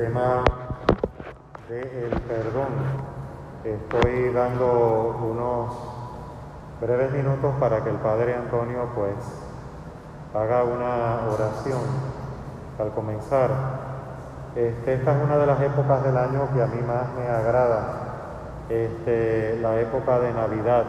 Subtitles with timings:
[0.00, 0.42] tema
[1.68, 2.72] del perdón.
[3.62, 5.74] Estoy dando unos
[6.80, 9.12] breves minutos para que el Padre Antonio pues
[10.34, 11.82] haga una oración
[12.78, 13.50] al comenzar.
[14.56, 17.82] Este, esta es una de las épocas del año que a mí más me agrada,
[18.70, 20.84] este, la época de Navidad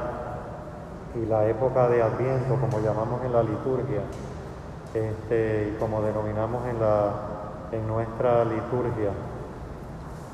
[1.16, 4.04] y la época de Adviento, como llamamos en la liturgia,
[4.93, 7.30] este, y como denominamos en, la,
[7.71, 9.11] en nuestra liturgia.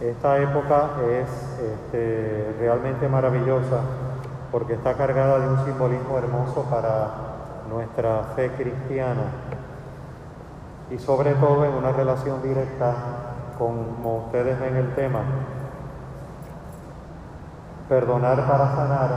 [0.02, 1.28] Esta época es
[1.60, 3.82] este, realmente maravillosa
[4.52, 7.10] porque está cargada de un simbolismo hermoso para
[7.70, 9.24] nuestra fe cristiana
[10.90, 12.94] y sobre todo en una relación directa
[13.58, 15.22] como ustedes ven el tema,
[17.90, 19.10] perdonar para sanar,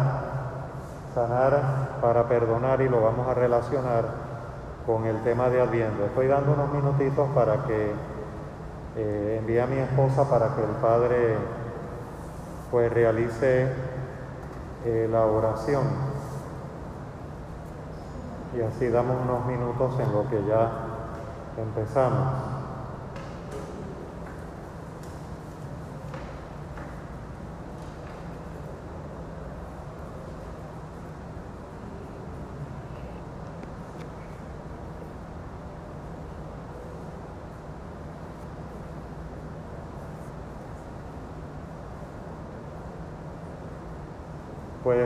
[1.15, 1.61] sanar
[2.01, 4.30] para perdonar y lo vamos a relacionar
[4.87, 6.05] con el tema de Adviento.
[6.05, 7.93] Estoy dando unos minutitos para que
[8.97, 11.37] eh, envíe a mi esposa para que el Padre
[12.71, 13.69] pues realice
[14.85, 15.85] eh, la oración.
[18.57, 20.71] Y así damos unos minutos en lo que ya
[21.57, 22.50] empezamos.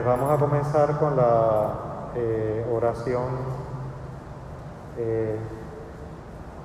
[0.05, 3.25] Vamos a comenzar con la eh, oración
[4.97, 5.37] eh,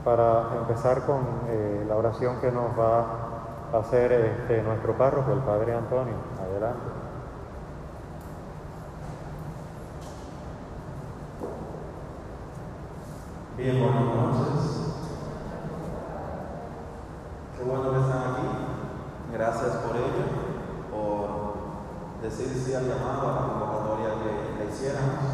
[0.05, 3.05] para empezar con eh, la oración que nos va
[3.73, 6.15] a hacer este, nuestro párroco, el Padre Antonio.
[6.39, 6.81] Adelante.
[13.57, 14.95] Bien, buenas noches.
[17.57, 18.49] Qué bueno que están aquí.
[19.33, 20.40] Gracias por ello,
[22.23, 25.25] decir sí al llamado, a la convocatoria que le hiciéramos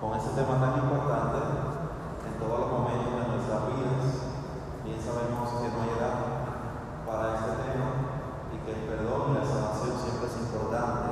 [0.00, 1.42] con ese tema tan importante
[2.22, 4.30] en todos los momentos de nuestras vidas.
[4.86, 6.16] Bien sabemos que no hay edad
[7.02, 7.88] para este tema
[8.54, 11.10] y que el perdón y la sanación siempre es importante.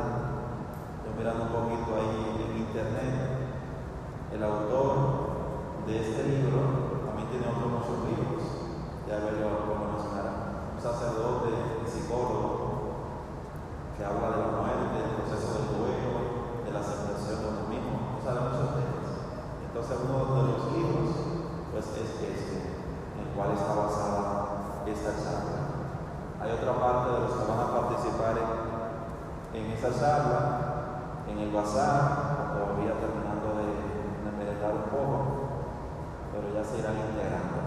[1.03, 3.15] Yo mirando un poquito ahí en internet,
[4.31, 8.70] el autor de este libro también tiene otros muchos libros,
[9.03, 10.70] ya verlo lo mencionará.
[10.72, 12.68] Un sacerdote, psicólogo,
[13.98, 18.14] que habla de la muerte, del proceso del duelo, de la aceptación de uno mismo,
[18.14, 19.10] o sea, de muchos temas.
[19.66, 21.10] Entonces uno de los libros
[21.75, 24.38] pues es este, en el cual está basada
[24.87, 25.58] esta charla.
[26.38, 28.38] Hay otra parte de los que van a participar
[29.50, 35.19] en, esa charla, en el bazar, todavía terminando de, de un poco,
[36.31, 37.66] pero ya se irán integrando.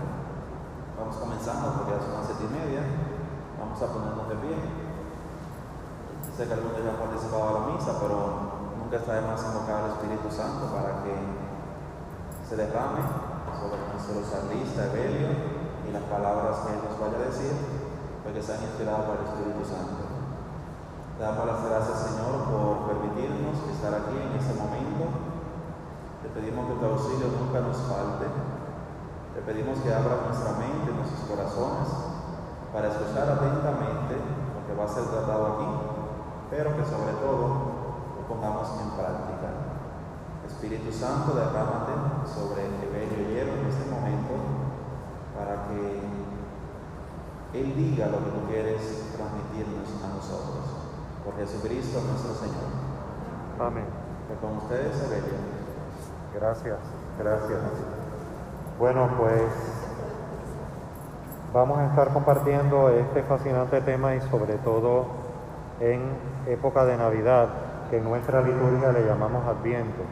[0.95, 2.81] Vamos comenzando porque ya son las siete y media,
[3.59, 4.80] vamos a ponernos de pie.
[6.35, 8.17] Sé que algunos ya han participado de la misa, pero
[8.79, 11.13] nunca está de más invocar al Espíritu Santo para que
[12.47, 13.03] se derrame
[13.59, 15.27] sobre nuestro salista Evelio
[15.83, 17.51] y las palabras que él nos vaya a decir,
[18.23, 20.01] pues que sean inspiradas por el Espíritu Santo.
[21.15, 25.11] Te damos las gracias, Señor, por permitirnos estar aquí en este momento.
[26.23, 28.25] Te pedimos que tu auxilio nunca nos falte.
[29.35, 31.87] Te pedimos que abras nuestra mente nuestros corazones
[32.73, 35.90] para escuchar atentamente lo que va a ser tratado aquí,
[36.51, 37.47] pero que sobre todo
[38.19, 39.47] lo pongamos en práctica.
[40.45, 44.35] Espíritu Santo, derrámate sobre Evelio Hierro en este momento
[45.33, 50.65] para que Él diga lo que tú quieres transmitirnos a nosotros.
[51.23, 52.67] Por Jesucristo nuestro Señor.
[53.59, 53.85] Amén.
[54.27, 55.39] Que con ustedes, Evelio.
[56.35, 56.79] Gracias,
[57.17, 57.59] gracias.
[58.77, 59.41] Bueno, pues
[61.53, 65.20] vamos a estar compartiendo este fascinante tema y sobre todo
[65.81, 66.01] en
[66.47, 67.49] época de Navidad,
[67.89, 70.03] que en nuestra liturgia le llamamos Adviento.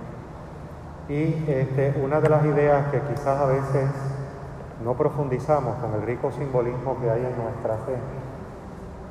[1.07, 3.90] Y este, una de las ideas que quizás a veces
[4.84, 7.96] no profundizamos con el rico simbolismo que hay en nuestra fe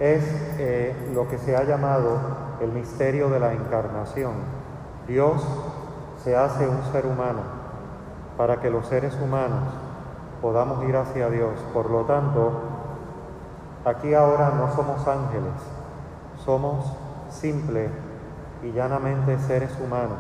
[0.01, 0.23] es
[0.59, 2.19] eh, lo que se ha llamado
[2.61, 4.33] el misterio de la encarnación.
[5.07, 5.45] Dios
[6.23, 7.41] se hace un ser humano
[8.37, 9.65] para que los seres humanos
[10.41, 11.55] podamos ir hacia Dios.
[11.75, 12.53] Por lo tanto,
[13.85, 15.55] aquí ahora no somos ángeles,
[16.49, 16.83] somos
[17.29, 17.91] simples
[18.63, 20.17] y llanamente seres humanos.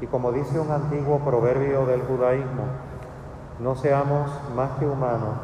[0.00, 2.66] Y como dice un antiguo proverbio del judaísmo,
[3.58, 5.34] no seamos más que humanos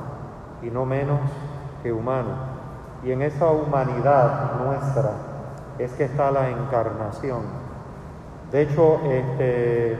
[0.62, 1.18] y no menos
[1.82, 2.36] que humanos.
[3.02, 5.10] Y en esa humanidad nuestra
[5.76, 7.42] es que está la encarnación.
[8.52, 9.98] De hecho, este,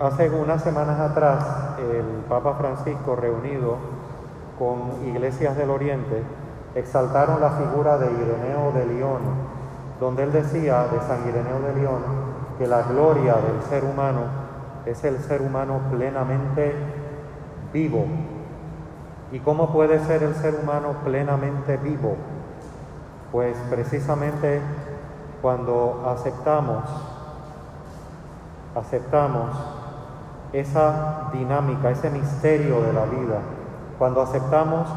[0.00, 3.78] hace unas semanas atrás, el Papa Francisco, reunido
[4.58, 6.22] con iglesias del Oriente,
[6.74, 9.20] exaltaron la figura de Ireneo de León,
[9.98, 12.02] donde él decía de San Ireneo de León
[12.58, 14.22] que la gloria del ser humano
[14.86, 16.74] es el ser humano plenamente
[17.72, 18.04] vivo.
[19.32, 22.16] ¿Y cómo puede ser el ser humano plenamente vivo?
[23.30, 24.60] Pues precisamente
[25.40, 26.84] cuando aceptamos,
[28.74, 29.50] aceptamos
[30.52, 33.38] esa dinámica, ese misterio de la vida,
[33.98, 34.88] cuando aceptamos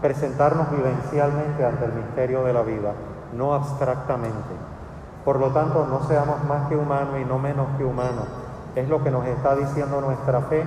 [0.00, 2.92] presentarnos vivencialmente ante el misterio de la vida,
[3.32, 4.54] no abstractamente.
[5.24, 8.26] Por lo tanto, no seamos más que humanos y no menos que humanos.
[8.74, 10.64] Es lo que nos está diciendo nuestra fe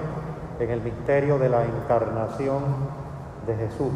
[0.60, 2.62] en el misterio de la encarnación
[3.48, 3.94] de Jesús.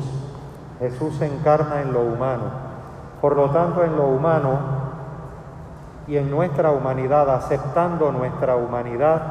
[0.79, 2.65] Jesús se encarna en lo humano.
[3.21, 4.59] Por lo tanto, en lo humano
[6.07, 9.21] y en nuestra humanidad, aceptando nuestra humanidad,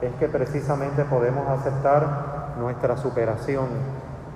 [0.00, 3.66] es que precisamente podemos aceptar nuestra superación,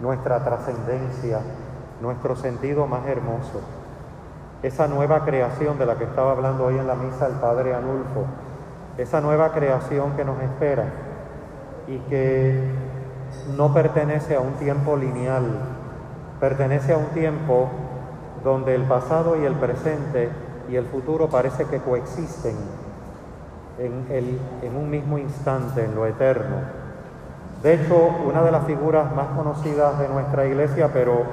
[0.00, 1.40] nuestra trascendencia,
[2.00, 3.60] nuestro sentido más hermoso.
[4.62, 8.24] Esa nueva creación de la que estaba hablando hoy en la misa el Padre Anulfo,
[8.98, 10.84] esa nueva creación que nos espera
[11.86, 12.70] y que
[13.56, 15.44] no pertenece a un tiempo lineal,
[16.40, 17.68] pertenece a un tiempo
[18.44, 20.30] donde el pasado y el presente
[20.70, 22.56] y el futuro parece que coexisten
[23.78, 26.79] en, el, en un mismo instante, en lo eterno.
[27.62, 27.94] De hecho,
[28.26, 31.24] una de las figuras más conocidas de nuestra iglesia, pero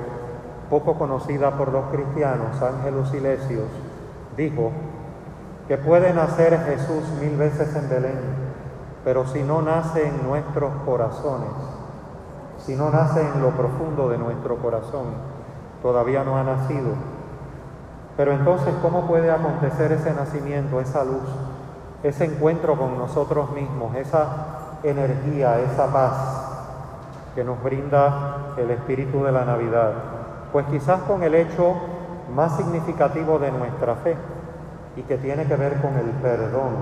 [0.69, 3.69] poco conocida por los cristianos, Ángelus Silesios,
[4.35, 4.71] dijo
[5.69, 8.19] que puede nacer Jesús mil veces en Belén,
[9.05, 11.49] pero si no nace en nuestros corazones,
[12.57, 15.05] si no nace en lo profundo de nuestro corazón,
[15.81, 16.91] todavía no ha nacido.
[18.17, 21.29] Pero entonces, ¿cómo puede acontecer ese nacimiento, esa luz,
[22.03, 26.13] ese encuentro con nosotros mismos, esa energía, esa paz
[27.35, 29.91] que nos brinda el espíritu de la Navidad?
[30.51, 31.75] Pues quizás con el hecho
[32.33, 34.15] más significativo de nuestra fe
[34.95, 36.73] y que tiene que ver con el perdón.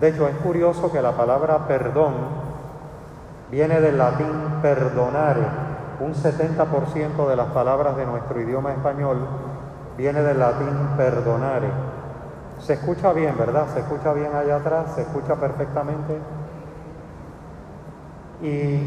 [0.00, 2.14] De hecho, es curioso que la palabra perdón
[3.50, 5.42] viene del latín perdonare.
[6.00, 9.18] Un 70% de las palabras de nuestro idioma español
[9.96, 11.68] viene del latín perdonare.
[12.58, 13.66] Se escucha bien, ¿verdad?
[13.72, 16.18] Se escucha bien allá atrás, se escucha perfectamente.
[18.42, 18.80] Y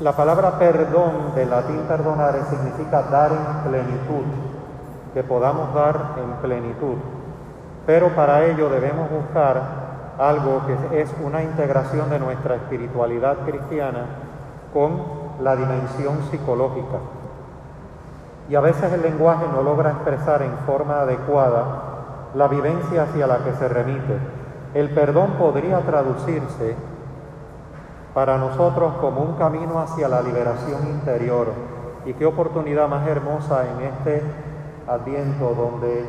[0.00, 4.24] la palabra perdón del latín perdonare significa dar en plenitud,
[5.14, 6.96] que podamos dar en plenitud.
[7.86, 9.62] Pero para ello debemos buscar
[10.18, 14.06] algo que es una integración de nuestra espiritualidad cristiana
[14.72, 16.98] con la dimensión psicológica.
[18.48, 21.64] Y a veces el lenguaje no logra expresar en forma adecuada
[22.34, 24.18] la vivencia hacia la que se remite.
[24.74, 26.74] El perdón podría traducirse
[28.12, 31.52] para nosotros como un camino hacia la liberación interior.
[32.06, 34.22] Y qué oportunidad más hermosa en este
[34.88, 36.04] adviento donde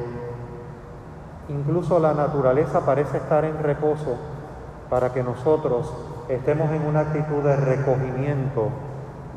[1.49, 4.17] incluso la naturaleza parece estar en reposo
[4.89, 5.93] para que nosotros
[6.27, 8.69] estemos en una actitud de recogimiento,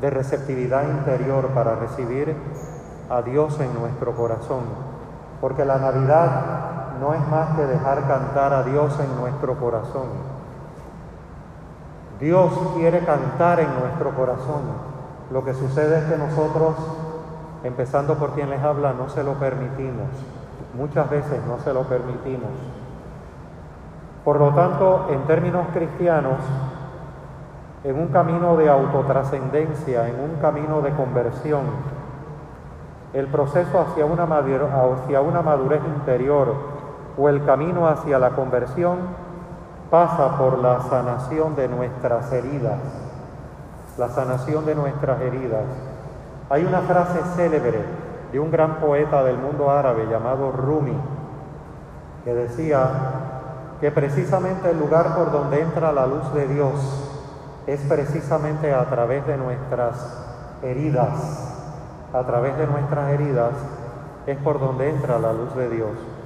[0.01, 2.35] de receptividad interior para recibir
[3.11, 4.63] a Dios en nuestro corazón.
[5.39, 10.07] Porque la Navidad no es más que dejar cantar a Dios en nuestro corazón.
[12.19, 14.61] Dios quiere cantar en nuestro corazón.
[15.31, 16.75] Lo que sucede es que nosotros,
[17.63, 20.07] empezando por quien les habla, no se lo permitimos.
[20.75, 22.51] Muchas veces no se lo permitimos.
[24.25, 26.39] Por lo tanto, en términos cristianos,
[27.83, 31.61] en un camino de autotrascendencia, en un camino de conversión,
[33.13, 36.68] el proceso hacia una, hacia una madurez interior
[37.19, 38.97] o el camino hacia la conversión
[39.91, 42.79] pasa por la sanación de nuestras heridas,
[43.97, 45.65] la sanación de nuestras heridas.
[46.49, 47.83] Hay una frase célebre
[48.31, 50.95] de un gran poeta del mundo árabe llamado Rumi,
[52.23, 52.87] que decía
[53.81, 56.73] que precisamente el lugar por donde entra la luz de Dios
[57.67, 60.23] es precisamente a través de nuestras
[60.63, 61.53] heridas,
[62.13, 63.51] a través de nuestras heridas
[64.25, 66.18] es por donde entra la luz de Dios.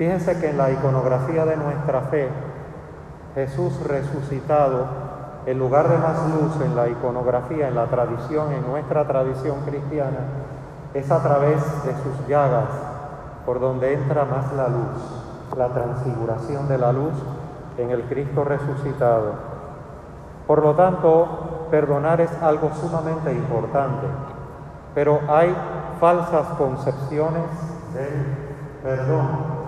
[0.00, 2.26] Fíjense que en la iconografía de nuestra fe,
[3.34, 4.86] Jesús resucitado,
[5.44, 10.20] el lugar de más luz en la iconografía, en la tradición, en nuestra tradición cristiana,
[10.94, 12.70] es a través de sus llagas
[13.44, 17.12] por donde entra más la luz, la transfiguración de la luz
[17.76, 19.34] en el Cristo resucitado.
[20.46, 24.06] Por lo tanto, perdonar es algo sumamente importante,
[24.94, 25.54] pero hay
[26.00, 27.44] falsas concepciones
[27.92, 28.48] del
[28.82, 29.60] perdón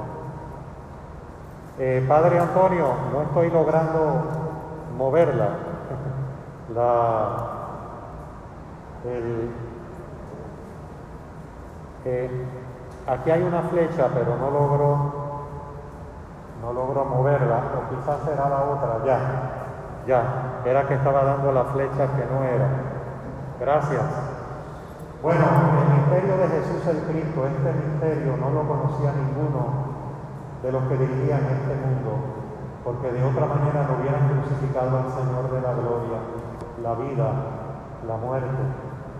[1.84, 4.22] eh, padre Antonio, no estoy logrando
[4.96, 5.48] moverla.
[6.74, 7.52] La,
[13.08, 15.12] aquí hay una flecha, pero no logro,
[16.62, 19.18] no logro moverla, o quizás será la otra, ya,
[20.06, 22.68] ya, era que estaba dando la flecha que no era.
[23.58, 24.02] Gracias.
[25.20, 25.44] Bueno,
[25.82, 29.91] el misterio de Jesús el Cristo, este misterio no lo conocía ninguno
[30.62, 32.42] de los que dirigían este mundo
[32.85, 36.19] porque de otra manera no hubieran crucificado al Señor de la gloria.
[36.83, 37.33] La vida,
[38.07, 38.62] la muerte,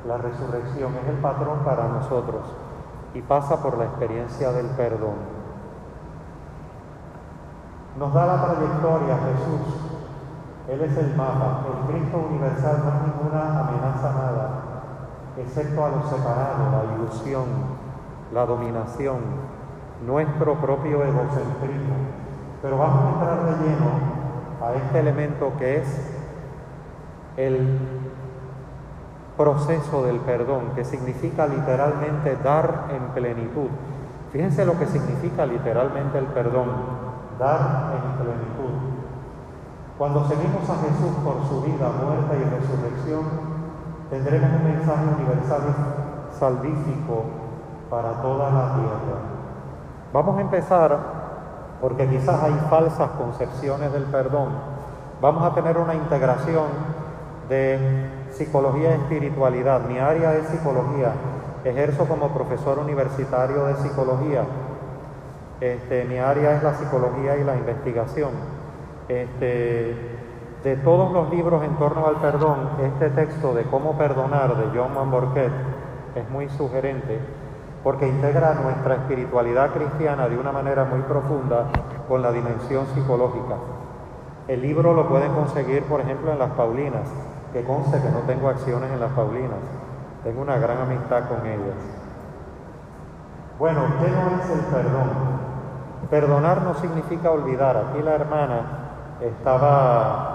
[0.07, 2.43] la resurrección es el patrón para nosotros
[3.15, 5.43] y pasa por la experiencia del perdón.
[7.99, 9.75] Nos da la trayectoria Jesús.
[10.69, 14.51] Él es el mapa, el Cristo universal, no es ninguna amenaza nada,
[15.37, 17.45] excepto a los separados, la ilusión,
[18.33, 19.19] la dominación,
[20.07, 22.23] nuestro propio egocentrismo
[22.63, 23.91] pero vamos a entrar de lleno
[24.63, 25.89] a este elemento que es
[27.37, 27.79] el
[29.37, 33.69] proceso del perdón, que significa literalmente dar en plenitud.
[34.31, 36.69] Fíjense lo que significa literalmente el perdón,
[37.41, 38.79] dar en plenitud.
[39.99, 43.25] Cuando seguimos a Jesús por su vida, muerte y resurrección,
[44.09, 45.63] tendremos un mensaje universal
[46.39, 47.25] salvífico
[47.91, 49.32] para toda la tierra.
[50.13, 50.99] Vamos a empezar
[51.81, 54.51] porque quizás hay falsas concepciones del perdón.
[55.23, 56.67] Vamos a tener una integración
[57.49, 59.81] de psicología y espiritualidad.
[59.89, 61.13] Mi área es psicología.
[61.65, 64.45] Ejerzo como profesor universitario de psicología.
[65.61, 68.31] Este, mi área es la psicología y la investigación.
[69.09, 69.97] Este,
[70.63, 74.95] de todos los libros en torno al perdón, este texto de cómo perdonar de John
[74.95, 75.53] Mamborquet
[76.15, 77.19] es muy sugerente
[77.83, 81.67] porque integra nuestra espiritualidad cristiana de una manera muy profunda
[82.09, 83.57] con la dimensión psicológica.
[84.49, 87.09] El libro lo pueden conseguir, por ejemplo, en las Paulinas,
[87.53, 89.59] que conste que no tengo acciones en las Paulinas,
[90.25, 91.77] tengo una gran amistad con ellas.
[93.59, 95.11] Bueno, ¿qué no es el perdón?
[96.11, 97.77] Perdonar no significa olvidar.
[97.77, 98.61] Aquí la hermana
[99.21, 100.33] estaba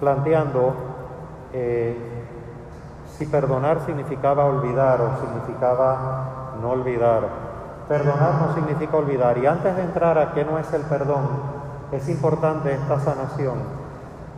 [0.00, 0.74] planteando
[1.52, 2.15] eh,
[3.18, 7.22] si perdonar significaba olvidar o significaba no olvidar.
[7.88, 9.38] Perdonar no significa olvidar.
[9.38, 11.28] Y antes de entrar a qué no es el perdón,
[11.92, 13.54] es importante esta sanación,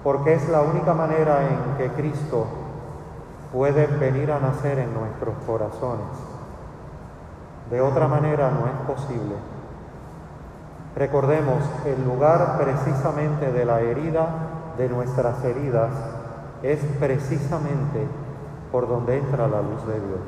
[0.05, 2.47] porque es la única manera en que Cristo
[3.53, 6.07] puede venir a nacer en nuestros corazones.
[7.71, 9.35] De otra manera no es posible.
[10.95, 14.27] Recordemos, el lugar precisamente de la herida,
[14.77, 15.91] de nuestras heridas,
[16.63, 18.07] es precisamente
[18.71, 20.21] por donde entra la luz de Dios.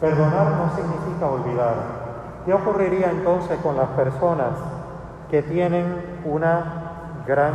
[0.00, 1.74] Perdonar no significa olvidar.
[2.44, 4.52] ¿Qué ocurriría entonces con las personas
[5.30, 7.52] que tienen una gran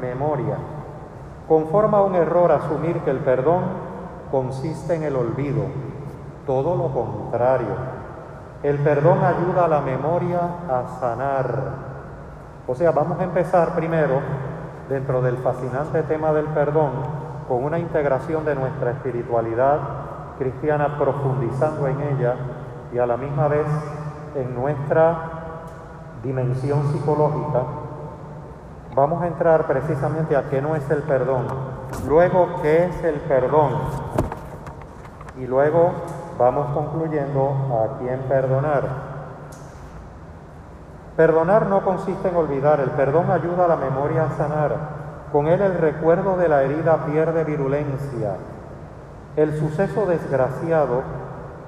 [0.00, 0.56] memoria?
[1.48, 3.64] Conforma un error asumir que el perdón
[4.30, 5.64] consiste en el olvido.
[6.46, 8.00] Todo lo contrario.
[8.62, 11.46] El perdón ayuda a la memoria a sanar.
[12.66, 14.20] O sea, vamos a empezar primero,
[14.88, 16.90] dentro del fascinante tema del perdón,
[17.50, 19.80] con una integración de nuestra espiritualidad
[20.38, 22.36] cristiana, profundizando en ella
[22.92, 23.66] y a la misma vez
[24.36, 25.16] en nuestra
[26.22, 27.62] dimensión psicológica,
[28.94, 31.48] vamos a entrar precisamente a qué no es el perdón,
[32.06, 33.72] luego qué es el perdón
[35.36, 35.90] y luego
[36.38, 37.50] vamos concluyendo
[37.82, 38.84] a quién perdonar.
[41.16, 44.99] Perdonar no consiste en olvidar, el perdón ayuda a la memoria a sanar.
[45.32, 48.36] Con él el recuerdo de la herida pierde virulencia.
[49.36, 51.02] El suceso desgraciado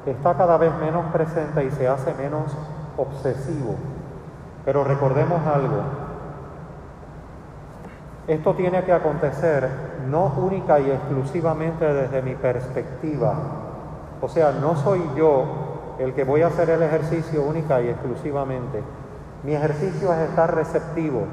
[0.05, 2.57] está cada vez menos presente y se hace menos
[2.97, 3.77] obsesivo.
[4.65, 5.83] Pero recordemos algo.
[8.27, 9.69] Esto tiene que acontecer
[10.09, 13.35] no única y exclusivamente desde mi perspectiva.
[14.21, 18.83] O sea, no soy yo el que voy a hacer el ejercicio única y exclusivamente.
[19.43, 21.25] Mi ejercicio es estar receptivo,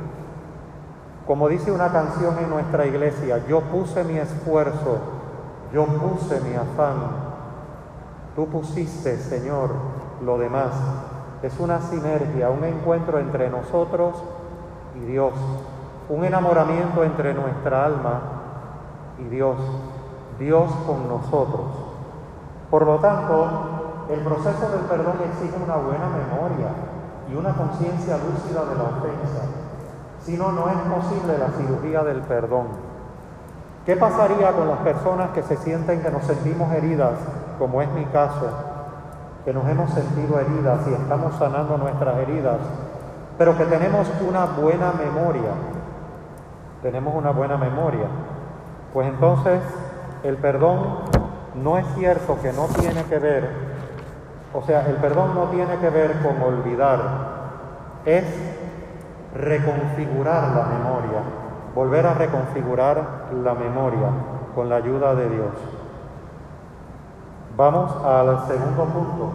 [1.30, 4.98] como dice una canción en nuestra iglesia, yo puse mi esfuerzo,
[5.72, 6.96] yo puse mi afán,
[8.36, 9.70] tú pusiste, Señor,
[10.26, 10.72] lo demás.
[11.44, 14.16] Es una sinergia, un encuentro entre nosotros
[14.96, 15.34] y Dios,
[16.10, 18.22] un enamoramiento entre nuestra alma
[19.20, 19.58] y Dios,
[20.40, 21.68] Dios con nosotros.
[22.72, 26.70] Por lo tanto, el proceso del perdón exige una buena memoria
[27.32, 29.59] y una conciencia lúcida de la ofensa.
[30.22, 32.68] Si no, no es posible la cirugía del perdón.
[33.86, 37.14] ¿Qué pasaría con las personas que se sienten que nos sentimos heridas,
[37.58, 38.50] como es mi caso,
[39.46, 42.58] que nos hemos sentido heridas y estamos sanando nuestras heridas,
[43.38, 45.52] pero que tenemos una buena memoria?
[46.84, 48.06] Tenemos una buena memoria.
[48.94, 49.62] Pues entonces
[50.24, 50.80] el perdón
[51.56, 53.50] no es cierto que no tiene que ver,
[54.54, 57.00] o sea, el perdón no tiene que ver con olvidar,
[58.06, 58.24] es
[59.36, 61.22] reconfigurar la memoria,
[61.76, 64.10] volver a reconfigurar la memoria
[64.56, 65.54] con la ayuda de Dios.
[67.56, 69.32] Vamos al segundo punto.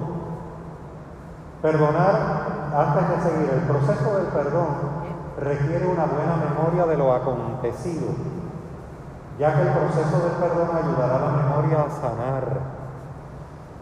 [1.62, 2.14] Perdonar,
[2.74, 4.66] antes de seguir, el proceso del perdón
[5.38, 8.08] requiere una buena memoria de lo acontecido,
[9.38, 12.84] ya que el proceso del perdón ayudará a la memoria a sanar.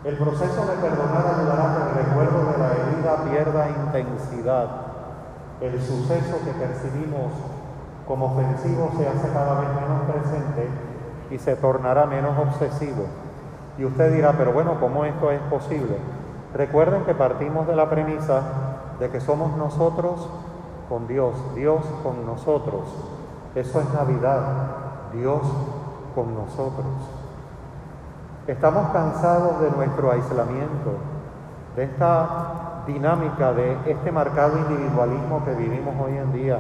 [0.04, 4.81] El proceso de perdonar ayudará a que el recuerdo de la herida pierda intensidad.
[5.62, 7.30] El suceso que percibimos
[8.08, 10.68] como ofensivo se hace cada vez menos presente
[11.30, 13.04] y se tornará menos obsesivo.
[13.78, 15.98] Y usted dirá, pero bueno, ¿cómo esto es posible?
[16.52, 18.42] Recuerden que partimos de la premisa
[18.98, 20.28] de que somos nosotros
[20.88, 22.82] con Dios, Dios con nosotros.
[23.54, 24.42] Eso es Navidad,
[25.12, 25.42] Dios
[26.16, 26.86] con nosotros.
[28.48, 30.96] Estamos cansados de nuestro aislamiento,
[31.76, 36.58] de esta dinámica, de este marcado individualismo que vivimos hoy en día.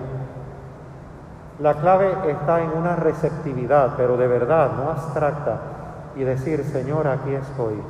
[1.58, 5.58] La clave está en una receptividad, pero de verdad, no abstracta,
[6.16, 7.80] y decir, Señor, aquí estoy.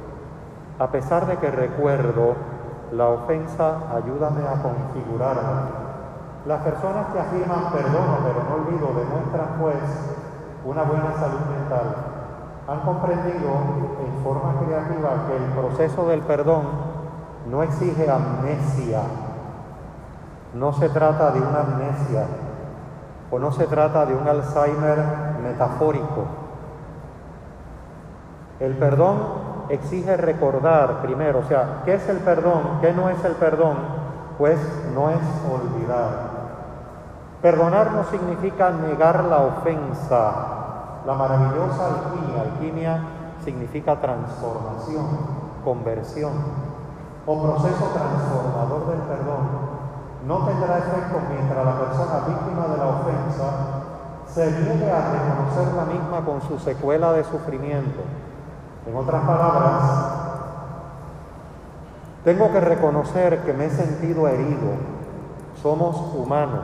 [0.78, 2.34] A pesar de que recuerdo
[2.92, 5.82] la ofensa, ayúdame a configurarla.
[6.46, 9.76] Las personas que afirman perdono pero no olvido demuestran pues
[10.64, 11.96] una buena salud mental.
[12.68, 13.48] Han comprendido
[14.04, 16.91] en forma creativa que el proceso del perdón
[17.50, 19.02] no exige amnesia.
[20.54, 22.26] No se trata de una amnesia
[23.30, 24.98] o no se trata de un Alzheimer
[25.42, 26.42] metafórico
[28.62, 29.16] el perdón
[29.70, 32.78] exige recordar primero, o sea, ¿qué es el perdón?
[32.80, 33.76] ¿Qué no es el perdón?
[34.38, 34.56] Pues
[34.94, 35.18] no es
[35.50, 36.30] olvidar.
[37.42, 40.32] Perdonar no significa negar la ofensa.
[41.04, 43.00] La maravillosa alquimia, alquimia
[43.44, 45.06] significa transformación,
[45.64, 46.30] conversión
[47.26, 49.72] o proceso transformador del perdón.
[50.26, 53.48] No tendrá efecto mientras la persona víctima de la ofensa
[54.26, 58.00] se niegue a reconocer la misma con su secuela de sufrimiento
[58.86, 59.82] en otras palabras,
[62.24, 64.72] tengo que reconocer que me he sentido herido.
[65.62, 66.60] Somos humanos.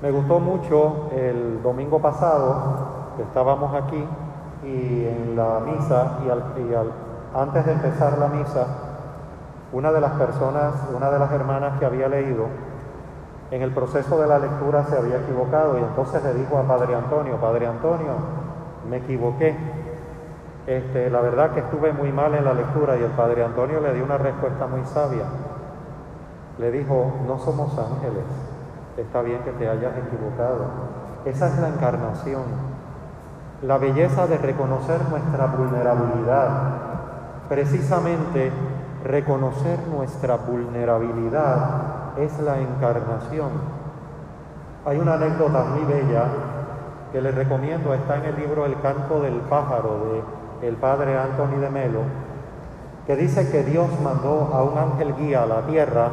[0.00, 4.04] Me gustó mucho el domingo pasado, que estábamos aquí,
[4.64, 8.66] y en la misa, y, antes de empezar la misa,
[9.72, 12.46] una de las personas, una de las hermanas que había leído,
[13.50, 16.94] en el proceso de la lectura se había equivocado y entonces le dijo a Padre
[16.94, 18.12] Antonio, Padre Antonio,
[18.88, 19.56] me equivoqué,
[20.66, 23.92] este, la verdad que estuve muy mal en la lectura y el Padre Antonio le
[23.94, 25.24] dio una respuesta muy sabia.
[26.58, 28.24] Le dijo, no somos ángeles,
[28.96, 30.66] está bien que te hayas equivocado.
[31.24, 32.42] Esa es la encarnación,
[33.62, 36.48] la belleza de reconocer nuestra vulnerabilidad.
[37.48, 38.52] Precisamente
[39.04, 43.50] reconocer nuestra vulnerabilidad es la encarnación.
[44.84, 46.24] Hay una anécdota muy bella
[47.12, 50.22] que les recomiendo, está en el libro El canto del pájaro
[50.60, 52.00] de el padre Anthony de Melo,
[53.06, 56.08] que dice que Dios mandó a un ángel guía a la tierra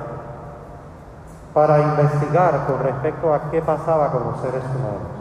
[1.54, 5.17] para investigar con respecto a qué pasaba con los seres humanos.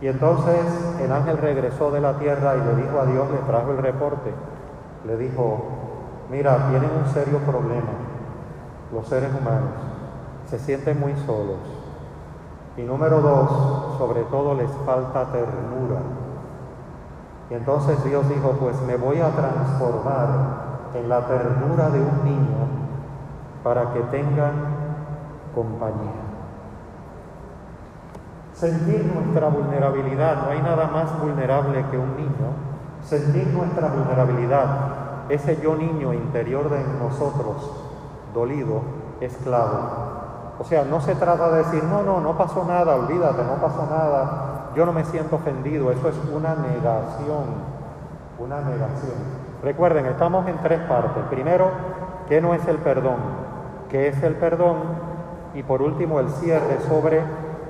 [0.00, 0.64] Y entonces
[1.00, 4.32] el ángel regresó de la tierra y le dijo a Dios, le trajo el reporte,
[5.06, 5.58] le dijo,
[6.30, 8.12] mira, tienen un serio problema
[8.92, 9.70] los seres humanos,
[10.46, 11.58] se sienten muy solos.
[12.76, 16.00] Y número dos, sobre todo les falta ternura.
[17.50, 20.28] Y entonces Dios dijo, pues me voy a transformar
[20.94, 22.66] en la ternura de un niño
[23.64, 24.52] para que tengan
[25.54, 26.20] compañía.
[28.54, 32.52] Sentir nuestra vulnerabilidad, no hay nada más vulnerable que un niño.
[33.02, 34.66] Sentir nuestra vulnerabilidad,
[35.28, 37.70] ese yo niño interior de nosotros,
[38.34, 38.82] dolido,
[39.20, 39.78] es clave.
[40.58, 43.86] O sea, no se trata de decir, no, no, no pasó nada, olvídate, no pasó
[43.90, 47.44] nada, yo no me siento ofendido, eso es una negación,
[48.38, 49.42] una negación.
[49.62, 51.22] Recuerden, estamos en tres partes.
[51.30, 51.70] Primero,
[52.28, 53.16] ¿qué no es el perdón?
[53.88, 54.76] ¿Qué es el perdón?
[55.54, 57.22] Y por último, el cierre sobre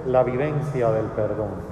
[0.06, 1.71] la vivencia del perdón.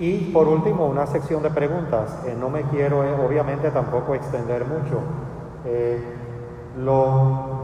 [0.00, 2.22] Y por último, una sección de preguntas.
[2.26, 4.98] Eh, no me quiero, eh, obviamente, tampoco extender mucho.
[5.66, 6.02] Eh,
[6.78, 7.60] lo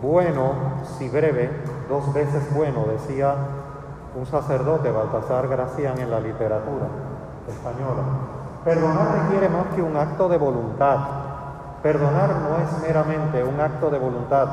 [0.00, 0.52] bueno,
[0.98, 1.50] si breve,
[1.90, 3.34] dos veces bueno, decía
[4.16, 6.86] un sacerdote, Baltasar Gracián, en la literatura
[7.46, 8.02] española.
[8.64, 10.98] Perdonar requiere más que un acto de voluntad.
[11.82, 14.48] Perdonar no es meramente un acto de voluntad.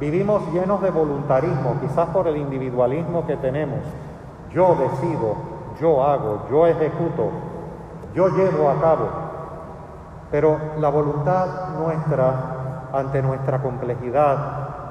[0.00, 3.80] Vivimos llenos de voluntarismo, quizás por el individualismo que tenemos.
[4.50, 5.49] Yo decido,
[5.80, 7.30] yo hago, yo ejecuto,
[8.14, 9.08] yo llevo a cabo.
[10.30, 11.46] Pero la voluntad
[11.78, 14.36] nuestra ante nuestra complejidad,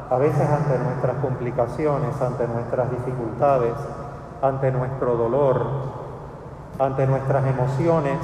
[0.09, 3.73] a veces ante nuestras complicaciones, ante nuestras dificultades,
[4.41, 5.65] ante nuestro dolor,
[6.79, 8.17] ante nuestras emociones,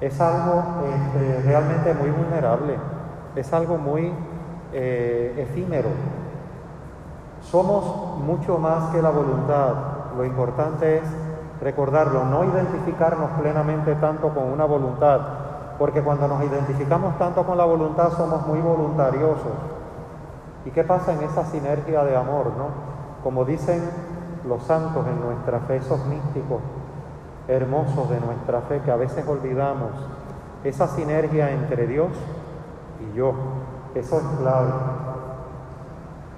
[0.00, 2.76] es algo este, realmente muy vulnerable,
[3.36, 4.12] es algo muy
[4.72, 5.88] eh, efímero.
[7.40, 9.74] Somos mucho más que la voluntad.
[10.16, 11.04] Lo importante es
[11.62, 15.20] recordarlo, no identificarnos plenamente tanto con una voluntad,
[15.78, 19.52] porque cuando nos identificamos tanto con la voluntad somos muy voluntariosos.
[20.64, 22.66] ¿Y qué pasa en esa sinergia de amor, no?
[23.22, 23.82] Como dicen
[24.46, 26.60] los santos en nuestra fe, esos místicos
[27.48, 29.90] hermosos de nuestra fe que a veces olvidamos,
[30.64, 32.10] esa sinergia entre Dios
[33.00, 33.32] y yo,
[33.94, 34.72] eso es clave.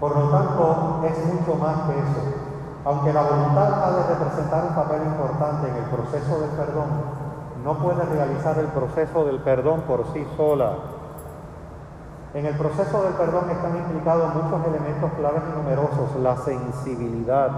[0.01, 2.44] Por lo tanto, es mucho más que eso.
[2.85, 6.89] Aunque la voluntad ha de representar un papel importante en el proceso del perdón,
[7.65, 10.73] no puede realizar el proceso del perdón por sí sola.
[12.35, 17.51] En el proceso del perdón están implicados muchos elementos claves y numerosos, la sensibilidad,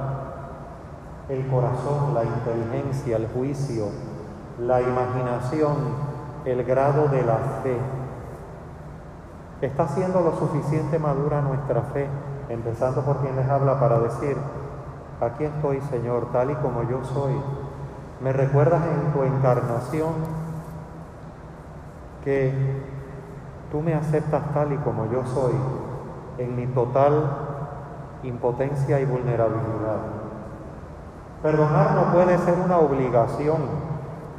[1.28, 3.86] el corazón, la inteligencia, el juicio,
[4.60, 5.74] la imaginación,
[6.44, 7.76] el grado de la fe.
[9.60, 12.06] Está siendo lo suficiente madura nuestra fe,
[12.48, 14.36] empezando por quien les habla para decir,
[15.20, 17.34] aquí estoy Señor, tal y como yo soy.
[18.20, 20.12] Me recuerdas en tu encarnación
[22.24, 22.52] que
[23.70, 25.52] tú me aceptas tal y como yo soy,
[26.38, 27.46] en mi total
[28.22, 29.98] impotencia y vulnerabilidad.
[31.42, 33.58] Perdonar no puede ser una obligación.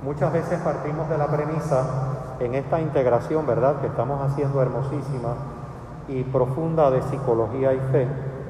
[0.04, 1.84] Muchas veces partimos de la premisa
[2.40, 5.36] en esta integración, ¿verdad?, que estamos haciendo hermosísima
[6.08, 8.08] y profunda de psicología y fe,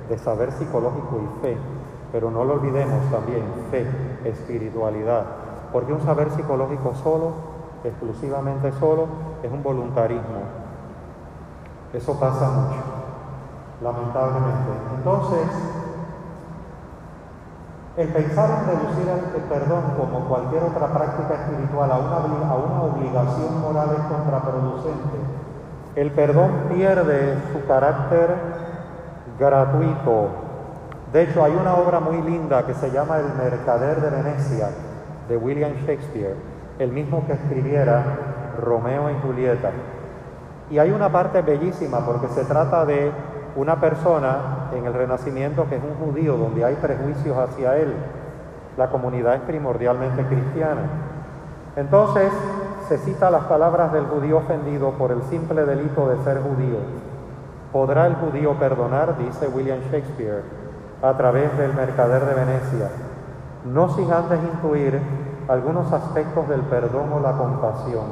[0.10, 1.58] de saber psicológico y fe,
[2.12, 3.86] pero no lo olvidemos también, fe,
[4.24, 5.24] espiritualidad,
[5.72, 7.32] porque un saber psicológico solo,
[7.84, 9.08] exclusivamente solo,
[9.44, 10.42] es un voluntarismo.
[11.94, 12.82] Eso pasa mucho,
[13.82, 14.72] lamentablemente.
[14.98, 15.48] Entonces,
[17.98, 22.82] el pensar en reducir el perdón como cualquier otra práctica espiritual a una, a una
[22.84, 25.18] obligación moral es contraproducente.
[25.96, 28.36] El perdón pierde su carácter
[29.40, 30.47] gratuito.
[31.14, 34.70] De hecho, hay una obra muy linda que se llama El Mercader de Venecia,
[35.30, 36.36] de William Shakespeare,
[36.80, 38.04] el mismo que escribiera
[38.62, 39.72] Romeo y Julieta.
[40.70, 43.12] Y hay una parte bellísima porque se trata de
[43.56, 47.94] una persona en el Renacimiento que es un judío, donde hay prejuicios hacia él.
[48.78, 50.82] La comunidad es primordialmente cristiana.
[51.78, 52.32] Entonces
[52.88, 56.78] se cita las palabras del judío ofendido por el simple delito de ser judío.
[57.72, 59.18] ¿Podrá el judío perdonar?
[59.18, 60.44] dice William Shakespeare,
[61.02, 62.90] a través del mercader de Venecia,
[63.66, 65.00] no sin antes intuir
[65.48, 68.06] algunos aspectos del perdón o la compasión.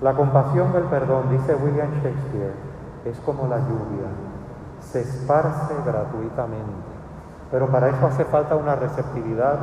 [0.00, 2.54] La compasión del perdón, dice William Shakespeare,
[3.04, 4.08] es como la lluvia
[4.80, 6.90] se esparce gratuitamente.
[7.50, 9.58] Pero para eso hace falta una receptividad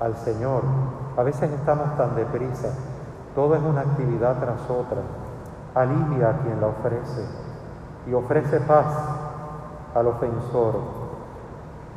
[0.00, 0.62] al Señor.
[1.16, 2.68] A veces estamos tan deprisa,
[3.34, 4.98] todo es una actividad tras otra.
[5.74, 7.26] Alivia a quien la ofrece
[8.06, 8.86] y ofrece paz
[9.94, 10.97] al ofensor.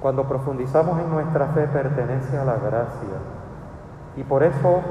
[0.01, 3.19] Cuando profundizamos en nuestra fe pertenece a la gracia
[4.15, 4.81] y por eso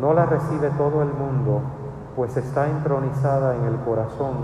[0.00, 1.60] no la recibe todo el mundo,
[2.16, 4.34] pues está entronizada en el corazón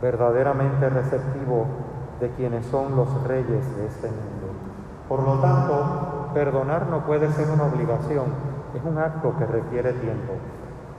[0.00, 1.66] verdaderamente receptivo
[2.18, 4.48] de quienes son los reyes de este mundo.
[5.08, 8.24] Por lo tanto, perdonar no puede ser una obligación,
[8.74, 10.32] es un acto que requiere tiempo.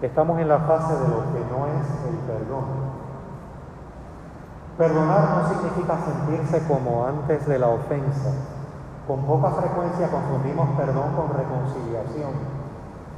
[0.02, 2.93] Estamos en la fase de lo que no es el perdón.
[4.78, 8.32] Perdonar no significa sentirse como antes de la ofensa.
[9.08, 12.32] Con poca frecuencia confundimos perdón con reconciliación,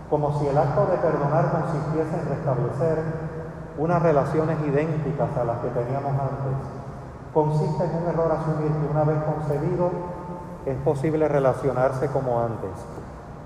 [0.09, 3.03] como si el acto de perdonar consistiese en restablecer
[3.77, 6.57] unas relaciones idénticas a las que teníamos antes.
[7.33, 9.91] Consiste en un error asumir que una vez concebido
[10.65, 12.71] es posible relacionarse como antes.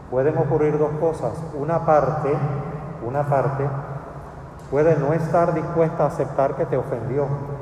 [0.09, 1.33] Pueden ocurrir dos cosas.
[1.53, 2.33] Una parte,
[3.05, 3.67] una parte
[4.71, 7.58] puede no estar dispuesta a aceptar que te ofendió.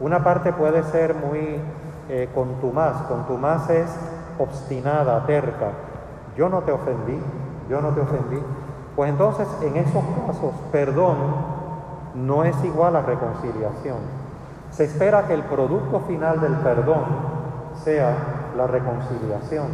[0.00, 1.60] Una parte puede ser muy
[2.08, 3.02] eh, contumaz.
[3.02, 3.90] Contumaz es
[4.38, 5.70] obstinada, terca.
[6.36, 7.20] Yo no te ofendí,
[7.68, 8.42] yo no te ofendí.
[8.96, 11.16] Pues entonces en esos casos, perdón
[12.14, 13.98] no es igual a reconciliación.
[14.70, 17.04] Se espera que el producto final del perdón
[17.84, 18.14] sea
[18.56, 19.68] la reconciliación,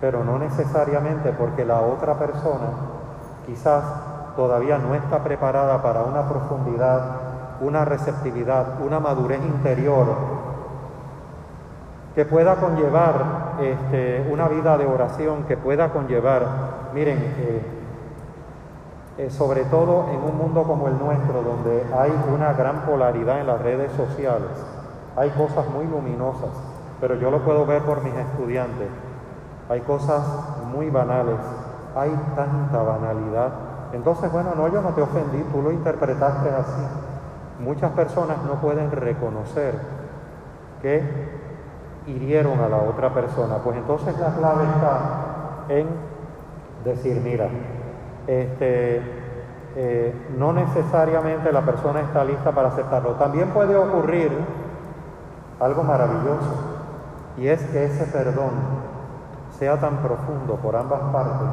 [0.00, 2.68] pero no necesariamente porque la otra persona
[3.46, 3.84] quizás
[4.36, 7.00] todavía no está preparada para una profundidad,
[7.60, 10.06] una receptividad, una madurez interior
[12.16, 16.46] que pueda conllevar este, una vida de oración, que pueda conllevar,
[16.94, 17.62] miren, eh,
[19.18, 23.46] eh, sobre todo en un mundo como el nuestro, donde hay una gran polaridad en
[23.46, 24.48] las redes sociales,
[25.14, 26.50] hay cosas muy luminosas,
[27.02, 28.88] pero yo lo puedo ver por mis estudiantes,
[29.68, 30.22] hay cosas
[30.72, 31.38] muy banales,
[31.94, 33.50] hay tanta banalidad.
[33.92, 37.05] Entonces, bueno, no, yo no te ofendí, tú lo interpretaste así.
[37.58, 39.74] Muchas personas no pueden reconocer
[40.82, 41.02] que
[42.06, 43.56] hirieron a la otra persona.
[43.58, 44.98] Pues entonces la clave está
[45.68, 45.86] en
[46.84, 47.48] decir, mira,
[48.26, 49.02] este,
[49.76, 53.12] eh, no necesariamente la persona está lista para aceptarlo.
[53.12, 54.30] También puede ocurrir
[55.60, 56.76] algo maravilloso
[57.36, 58.50] y es que ese perdón
[59.58, 61.48] sea tan profundo por ambas partes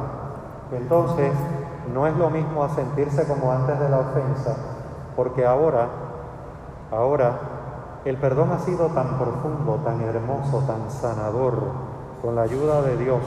[0.70, 1.32] que entonces
[1.92, 4.56] no es lo mismo a sentirse como antes de la ofensa,
[5.16, 5.88] porque ahora,
[6.90, 7.32] ahora
[8.04, 11.54] el perdón ha sido tan profundo, tan hermoso, tan sanador,
[12.20, 13.20] con la ayuda de Dios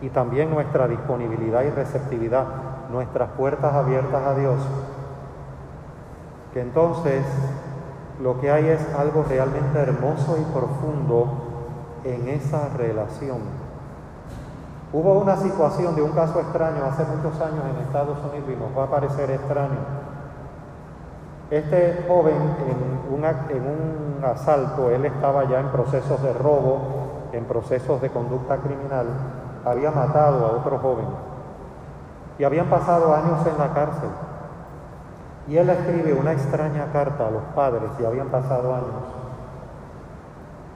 [0.00, 2.44] y también nuestra disponibilidad y receptividad,
[2.90, 4.58] nuestras puertas abiertas a Dios,
[6.52, 7.24] que entonces
[8.20, 11.26] lo que hay es algo realmente hermoso y profundo
[12.04, 13.38] en esa relación.
[14.92, 18.76] Hubo una situación de un caso extraño hace muchos años en Estados Unidos y nos
[18.76, 19.99] va a parecer extraño
[21.50, 28.10] este joven en un, asalto, él estaba ya en procesos de robo, en procesos de
[28.10, 29.06] conducta criminal,
[29.64, 31.06] había matado a otro joven
[32.38, 34.10] y habían pasado años en la cárcel.
[35.48, 39.04] Y él escribe una extraña carta a los padres, y habían pasado años,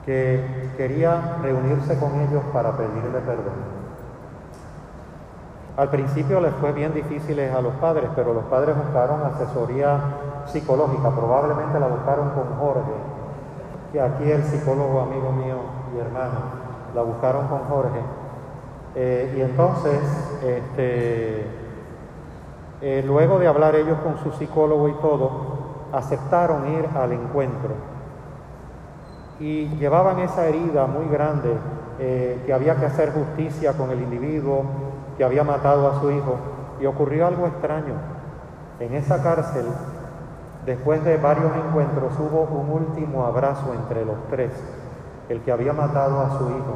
[0.05, 3.74] que quería reunirse con ellos para pedirle perdón.
[5.77, 9.99] Al principio les fue bien difícil a los padres, pero los padres buscaron asesoría
[10.45, 12.93] psicológica, probablemente la buscaron con Jorge,
[13.91, 15.57] que aquí el psicólogo amigo mío
[15.93, 16.39] y hermano,
[16.95, 17.99] la buscaron con Jorge.
[18.95, 19.99] Eh, y entonces,
[20.41, 21.45] este,
[22.81, 25.29] eh, luego de hablar ellos con su psicólogo y todo,
[25.91, 27.71] aceptaron ir al encuentro.
[29.41, 31.53] Y llevaban esa herida muy grande,
[31.99, 34.63] eh, que había que hacer justicia con el individuo
[35.17, 36.37] que había matado a su hijo.
[36.79, 37.93] Y ocurrió algo extraño.
[38.79, 39.65] En esa cárcel
[40.65, 44.51] Después de varios encuentros hubo un último abrazo entre los tres,
[45.29, 46.75] el que había matado a su hijo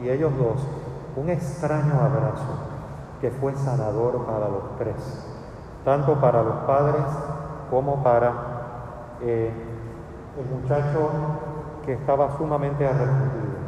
[0.00, 0.66] y ellos dos,
[1.14, 2.56] un extraño abrazo
[3.20, 5.26] que fue sanador para los tres,
[5.84, 7.04] tanto para los padres
[7.70, 8.32] como para
[9.20, 9.52] eh,
[10.38, 11.10] el muchacho
[11.84, 13.58] que estaba sumamente arrepentido.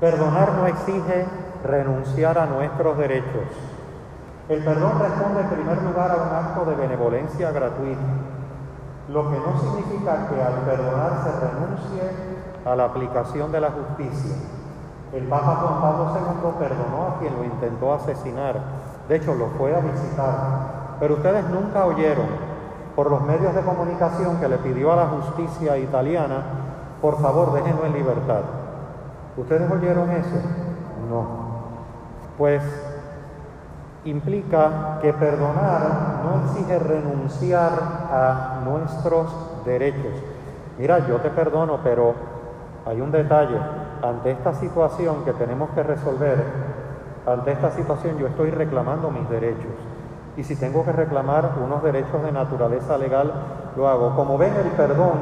[0.00, 1.26] Perdonar no exige
[1.64, 3.46] renunciar a nuestros derechos
[4.48, 8.00] el perdón responde en primer lugar a un acto de benevolencia gratuita,
[9.08, 12.02] lo que no significa que al perdonar se renuncie
[12.64, 14.36] a la aplicación de la justicia.
[15.14, 18.56] El Papa Juan Pablo II perdonó a quien lo intentó asesinar,
[19.08, 22.26] de hecho lo fue a visitar, pero ustedes nunca oyeron
[22.96, 26.42] por los medios de comunicación que le pidió a la justicia italiana,
[27.00, 28.42] por favor déjenlo en libertad.
[29.36, 30.36] ¿Ustedes oyeron eso?
[31.08, 31.41] No.
[32.38, 32.62] Pues
[34.04, 37.70] implica que perdonar no exige renunciar
[38.10, 40.14] a nuestros derechos.
[40.78, 42.14] Mira, yo te perdono, pero
[42.86, 43.58] hay un detalle.
[44.02, 46.44] Ante esta situación que tenemos que resolver,
[47.26, 49.72] ante esta situación yo estoy reclamando mis derechos.
[50.36, 53.32] Y si tengo que reclamar unos derechos de naturaleza legal,
[53.76, 54.16] lo hago.
[54.16, 55.12] Como ven, el perdón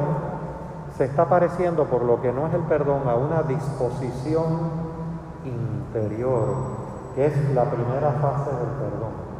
[0.97, 4.91] se está pareciendo, por lo que no es el perdón, a una disposición
[5.45, 6.80] interior
[7.15, 9.31] que es la primera fase del perdón.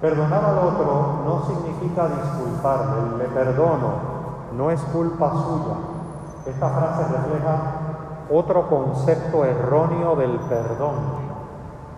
[0.00, 3.92] Perdonar al otro no significa disculparle, le perdono,
[4.56, 5.74] no es culpa suya.
[6.46, 7.56] Esta frase refleja
[8.30, 10.94] otro concepto erróneo del perdón.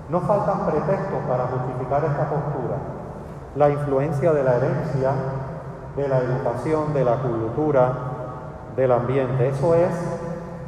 [0.08, 2.76] No faltan pretextos para justificar esta postura.
[3.54, 5.12] La influencia de la herencia,
[5.96, 7.92] de la educación, de la cultura,
[8.76, 9.48] del ambiente.
[9.48, 9.90] Eso es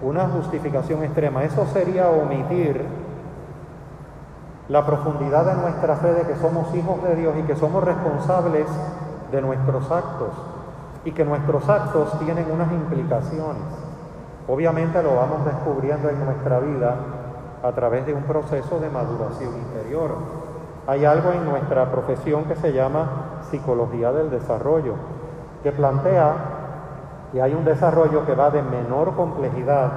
[0.03, 1.43] una justificación extrema.
[1.43, 3.04] Eso sería omitir
[4.69, 8.67] la profundidad de nuestra fe de que somos hijos de Dios y que somos responsables
[9.31, 10.31] de nuestros actos
[11.05, 13.63] y que nuestros actos tienen unas implicaciones.
[14.49, 16.97] Obviamente lo vamos descubriendo en nuestra vida
[17.63, 20.17] a través de un proceso de maduración interior.
[20.87, 24.95] Hay algo en nuestra profesión que se llama psicología del desarrollo,
[25.63, 26.35] que plantea
[27.33, 29.93] que hay un desarrollo que va de menor complejidad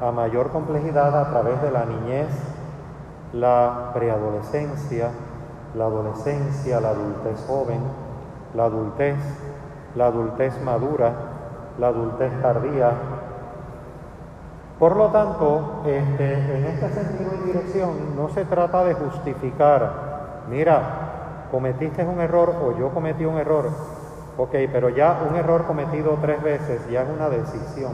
[0.00, 2.28] a mayor complejidad a través de la niñez,
[3.32, 5.08] la preadolescencia,
[5.74, 7.80] la adolescencia, la adultez joven,
[8.54, 9.16] la adultez,
[9.94, 11.12] la adultez madura,
[11.78, 12.92] la adultez tardía.
[14.78, 19.92] Por lo tanto, este, en este sentido y dirección no se trata de justificar,
[20.50, 23.70] mira, cometiste un error o yo cometí un error,
[24.36, 27.92] ok, pero ya un error cometido tres veces ya es una decisión,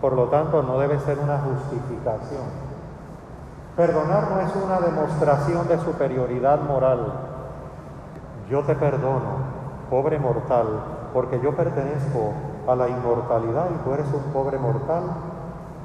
[0.00, 2.65] por lo tanto no debe ser una justificación.
[3.76, 7.12] Perdonar no es una demostración de superioridad moral.
[8.48, 9.36] Yo te perdono,
[9.90, 10.66] pobre mortal,
[11.12, 12.32] porque yo pertenezco
[12.66, 15.02] a la inmortalidad y tú eres un pobre mortal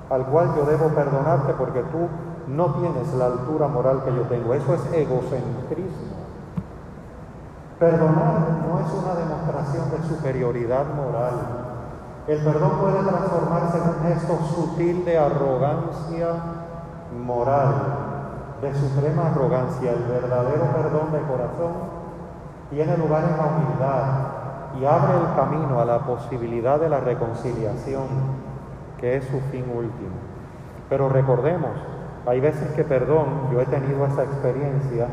[0.09, 2.07] al cual yo debo perdonarte porque tú
[2.47, 4.53] no tienes la altura moral que yo tengo.
[4.53, 6.15] Eso es egocentrismo.
[7.77, 11.33] Perdonar no es una demostración de superioridad moral.
[12.27, 16.60] El perdón puede transformarse en un gesto sutil de arrogancia
[17.17, 17.73] moral,
[18.61, 19.91] de suprema arrogancia.
[19.91, 21.73] El verdadero perdón de corazón
[22.69, 24.31] tiene lugar en la humildad
[24.79, 28.05] y abre el camino a la posibilidad de la reconciliación,
[28.97, 30.15] que es su fin último.
[30.89, 31.71] Pero recordemos,
[32.25, 35.07] hay veces que perdón, yo he tenido esa experiencia,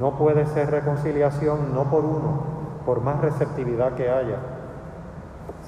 [0.00, 2.42] no puede ser reconciliación no por uno,
[2.86, 4.38] por más receptividad que haya,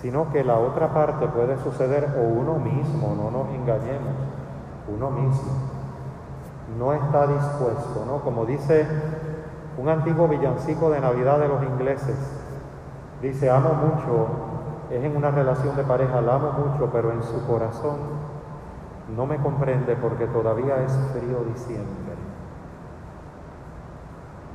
[0.01, 4.15] sino que la otra parte puede suceder o uno mismo, no nos engañemos,
[4.89, 5.77] uno mismo
[6.79, 8.19] no está dispuesto, ¿no?
[8.19, 8.87] Como dice
[9.79, 12.17] un antiguo villancico de Navidad de los ingleses.
[13.23, 14.27] Dice, amo mucho,
[14.91, 17.97] es en una relación de pareja, la amo mucho, pero en su corazón
[19.15, 22.17] no me comprende porque todavía es frío diciembre.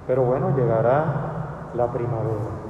[0.05, 2.61] Pero bueno, llegará la primavera.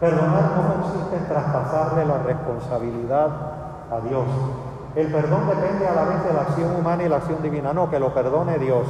[0.00, 3.28] Perdonar no consiste en traspasarle la responsabilidad
[3.90, 4.26] a Dios.
[4.94, 7.72] El perdón depende a la vez de la acción humana y la acción divina.
[7.72, 8.86] No, que lo perdone Dios,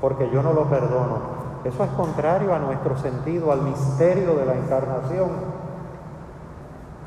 [0.00, 1.38] porque yo no lo perdono.
[1.64, 5.30] Eso es contrario a nuestro sentido, al misterio de la encarnación.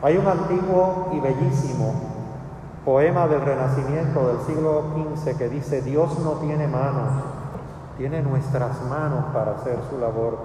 [0.02, 1.94] Hay un antiguo y bellísimo
[2.86, 4.84] poema del Renacimiento del siglo
[5.16, 7.10] XV que dice, Dios no tiene manos,
[7.98, 10.38] tiene nuestras manos para hacer su labor.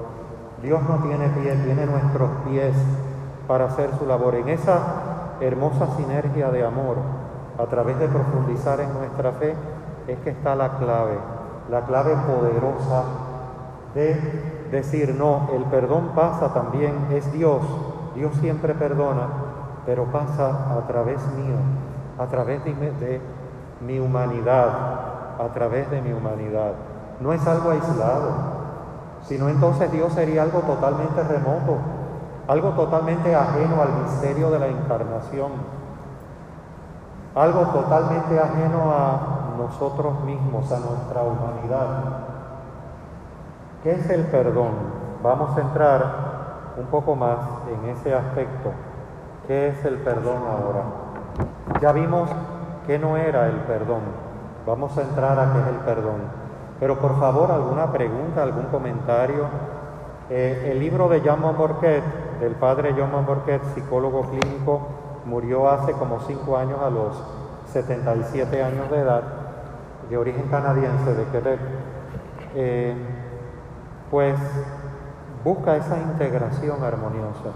[0.62, 2.76] Dios no tiene pies, tiene nuestros pies
[3.46, 4.34] para hacer su labor.
[4.34, 4.78] En esa
[5.40, 6.96] hermosa sinergia de amor,
[7.58, 9.54] a través de profundizar en nuestra fe,
[10.06, 11.18] es que está la clave,
[11.70, 13.04] la clave poderosa
[13.94, 17.62] de decir, no, el perdón pasa también, es Dios,
[18.14, 19.28] Dios siempre perdona,
[19.84, 21.56] pero pasa a través mío,
[22.18, 23.20] a través de,
[23.80, 24.68] mi humanidad,
[25.38, 26.72] a través de mi humanidad.
[27.20, 28.32] No es algo aislado,
[29.22, 31.78] sino entonces Dios sería algo totalmente remoto,
[32.48, 35.52] algo totalmente ajeno al misterio de la encarnación,
[37.36, 41.86] algo totalmente ajeno a nosotros mismos, a nuestra humanidad.
[43.82, 44.70] ¿Qué es el perdón?
[45.22, 46.02] Vamos a entrar
[46.78, 47.36] un poco más
[47.70, 48.70] en ese aspecto.
[49.46, 50.82] ¿Qué es el perdón ahora?
[51.80, 52.30] Ya vimos
[52.86, 54.00] que no era el perdón.
[54.66, 56.22] Vamos a entrar a qué es el perdón.
[56.80, 59.44] Pero por favor, alguna pregunta, algún comentario.
[60.30, 62.02] Eh, el libro de Jean Morquet,
[62.40, 64.80] del padre Jean Morquet, psicólogo clínico,
[65.26, 67.22] murió hace como cinco años a los
[67.72, 69.22] 77 años de edad,
[70.08, 71.60] de origen canadiense, de Quebec.
[72.54, 72.94] Eh,
[74.10, 74.38] pues
[75.44, 77.50] busca esa integración armoniosa,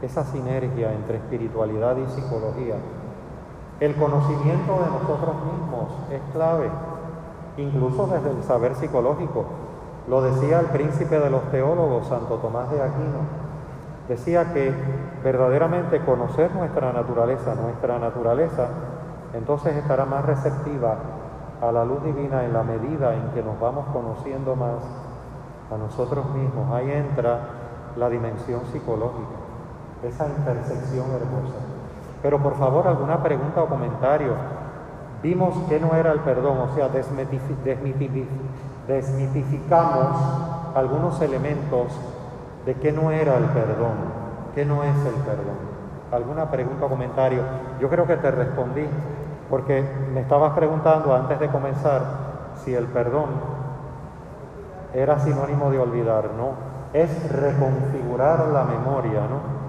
[0.00, 2.76] esa sinergia entre espiritualidad y psicología.
[3.80, 6.70] El conocimiento de nosotros mismos es clave,
[7.56, 9.44] incluso desde el saber psicológico.
[10.08, 13.49] Lo decía el príncipe de los teólogos, Santo Tomás de Aquino.
[14.10, 14.74] Decía que
[15.22, 18.66] verdaderamente conocer nuestra naturaleza, nuestra naturaleza,
[19.32, 20.96] entonces estará más receptiva
[21.62, 24.82] a la luz divina en la medida en que nos vamos conociendo más
[25.72, 26.72] a nosotros mismos.
[26.72, 27.38] Ahí entra
[27.96, 29.36] la dimensión psicológica,
[30.02, 31.60] esa intersección hermosa.
[32.20, 34.32] Pero por favor, alguna pregunta o comentario.
[35.22, 36.88] Vimos que no era el perdón, o sea,
[38.88, 40.16] desmitificamos
[40.74, 41.92] algunos elementos
[42.66, 43.94] de que no era el perdón,
[44.54, 45.70] que no es el perdón.
[46.12, 47.42] ¿Alguna pregunta o comentario?
[47.80, 48.86] Yo creo que te respondí,
[49.48, 52.02] porque me estabas preguntando antes de comenzar
[52.64, 53.28] si el perdón
[54.92, 56.54] era sinónimo de olvidar, ¿no?
[56.92, 59.60] Es reconfigurar la memoria, ¿no?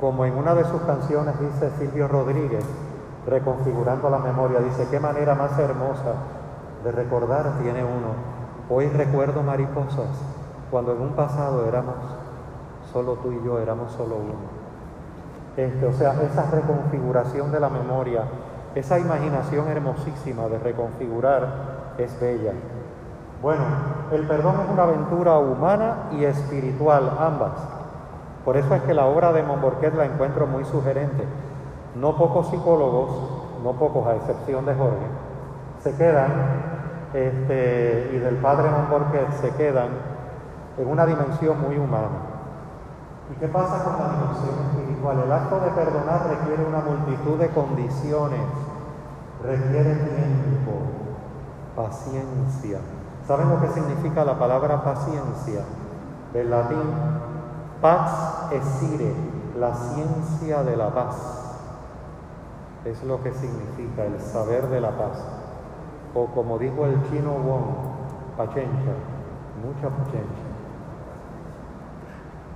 [0.00, 2.64] Como en una de sus canciones dice Silvio Rodríguez,
[3.26, 6.14] reconfigurando la memoria, dice, qué manera más hermosa
[6.84, 8.14] de recordar tiene uno.
[8.70, 10.08] Hoy recuerdo mariposas,
[10.70, 11.94] cuando en un pasado éramos
[12.92, 14.58] solo tú y yo, éramos solo uno.
[15.56, 18.22] Este, o sea, esa reconfiguración de la memoria,
[18.74, 21.48] esa imaginación hermosísima de reconfigurar
[21.98, 22.52] es bella.
[23.42, 23.62] Bueno,
[24.12, 27.52] el perdón es una aventura humana y espiritual, ambas.
[28.44, 31.24] Por eso es que la obra de Montborquet la encuentro muy sugerente.
[31.94, 33.10] no pocos psicólogos,
[33.64, 35.06] no pocos a excepción de Jorge,
[35.80, 36.30] se quedan,
[37.14, 39.88] este, y del padre Monborquet, se quedan
[40.78, 42.08] en una dimensión muy humana.
[43.30, 45.22] ¿Y qué pasa con la dimensión espiritual?
[45.24, 48.40] El acto de perdonar requiere una multitud de condiciones,
[49.42, 50.72] requiere tiempo,
[51.76, 52.78] paciencia.
[53.26, 55.62] ¿Saben lo que significa la palabra paciencia?
[56.32, 56.94] Del latín,
[57.82, 59.14] pax esire,
[59.58, 61.16] la ciencia de la paz
[62.84, 65.24] es lo que significa el saber de la paz.
[66.14, 68.94] O como dijo el chino Wong, paciencia,
[69.62, 70.47] mucha paciencia.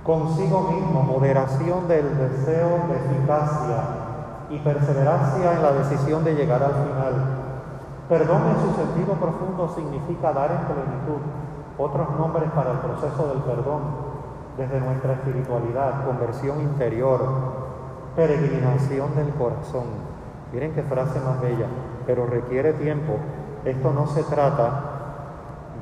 [0.03, 3.83] Consigo mismo, moderación del deseo de eficacia
[4.49, 7.13] y perseverancia en la decisión de llegar al final.
[8.09, 11.21] Perdón en su sentido profundo significa dar en plenitud
[11.77, 13.81] otros nombres para el proceso del perdón
[14.57, 17.21] desde nuestra espiritualidad, conversión interior,
[18.15, 19.85] peregrinación del corazón.
[20.51, 21.67] Miren qué frase más bella,
[22.05, 23.13] pero requiere tiempo.
[23.63, 24.81] Esto no se trata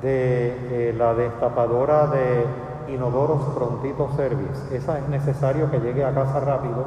[0.02, 4.76] de eh, la destapadora de inodoros prontito service.
[4.76, 6.86] Esa es necesario que llegue a casa rápido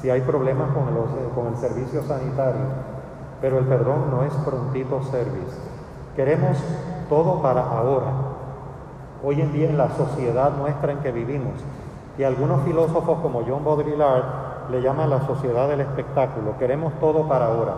[0.00, 2.62] si hay problemas con, eh, con el servicio sanitario.
[3.40, 5.56] Pero el perdón no es prontito service.
[6.16, 6.58] Queremos
[7.08, 8.12] todo para ahora.
[9.24, 11.54] Hoy en día en la sociedad nuestra en que vivimos,
[12.18, 16.58] y algunos filósofos como John Baudrillard le llama la sociedad del espectáculo.
[16.58, 17.74] Queremos todo para ahora.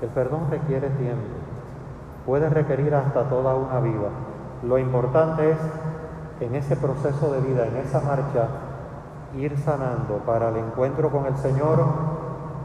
[0.00, 1.34] El perdón requiere tiempo.
[2.24, 4.08] Puede requerir hasta toda una vida.
[4.62, 5.58] Lo importante es
[6.40, 8.48] en ese proceso de vida, en esa marcha,
[9.36, 11.84] ir sanando para el encuentro con el Señor,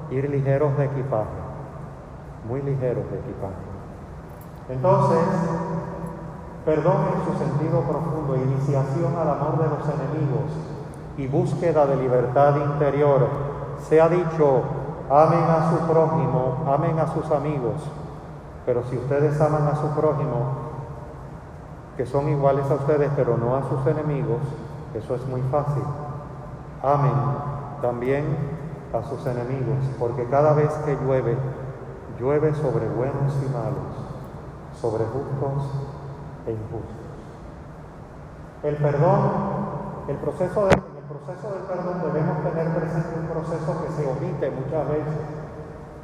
[0.09, 1.39] ir ligeros de equipaje,
[2.47, 3.71] muy ligeros de equipaje.
[4.69, 5.19] Entonces,
[6.65, 10.51] perdón en su sentido profundo, iniciación al amor de los enemigos,
[11.17, 13.27] y búsqueda de libertad interior.
[13.87, 14.61] Se ha dicho,
[15.09, 17.89] amen a su prójimo, amen a sus amigos,
[18.65, 20.70] pero si ustedes aman a su prójimo,
[21.97, 24.41] que son iguales a ustedes, pero no a sus enemigos,
[24.93, 25.83] eso es muy fácil.
[26.83, 28.25] Amen también
[28.93, 31.35] a sus enemigos, porque cada vez que llueve,
[32.19, 33.91] llueve sobre buenos y malos,
[34.79, 35.71] sobre justos
[36.45, 37.01] e injustos.
[38.63, 39.19] El perdón,
[40.07, 40.75] el proceso de
[41.11, 45.19] proceso del perdón debemos tener presente un proceso que se omite muchas veces.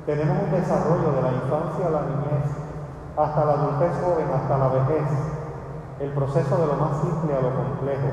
[0.06, 2.48] Tenemos un desarrollo de la infancia a la niñez,
[3.16, 5.37] hasta la adultez joven, hasta la vejez.
[6.00, 8.08] El proceso de lo más simple a lo complejo.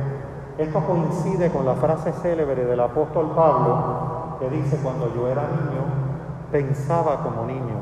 [0.57, 5.82] Esto coincide con la frase célebre del apóstol Pablo, que dice, cuando yo era niño,
[6.51, 7.76] pensaba como niño,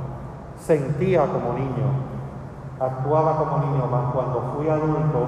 [0.59, 1.87] sentía como niño,
[2.81, 5.27] actuaba como niño, mas cuando fui adulto,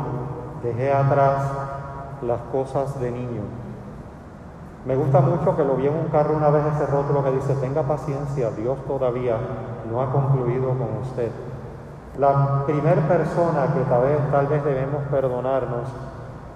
[0.62, 1.53] dejé atrás
[2.22, 3.43] las cosas de niño.
[4.87, 7.55] Me gusta mucho que lo vi en un carro una vez ese rótulo que dice,
[7.57, 9.37] tenga paciencia, Dios todavía
[9.91, 11.31] no ha concluido con usted.
[12.19, 15.89] La primera persona que tal vez, tal vez debemos perdonarnos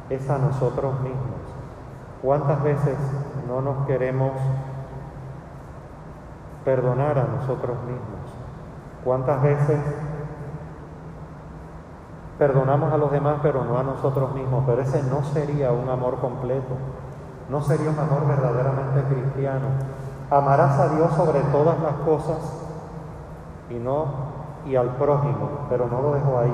[0.09, 1.41] es a nosotros mismos.
[2.23, 2.97] ¿Cuántas veces
[3.47, 4.33] no nos queremos
[6.65, 8.31] perdonar a nosotros mismos?
[9.05, 9.79] ¿Cuántas veces
[12.39, 14.65] perdonamos a los demás pero no a nosotros mismos?
[14.67, 16.75] Pero ese no sería un amor completo
[17.49, 19.67] no sería un amor verdaderamente cristiano.
[20.31, 22.39] Amarás a Dios sobre todas las cosas
[23.71, 26.53] y no y al prójimo, pero no lo dejo ahí.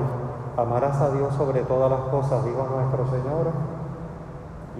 [0.57, 3.51] Amarás a Dios sobre todas las cosas, digo nuestro Señor,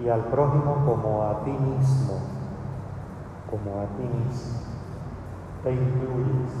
[0.02, 2.14] y al prójimo como a ti mismo,
[3.50, 4.60] como a ti mismo.
[5.62, 6.52] Te incluyes.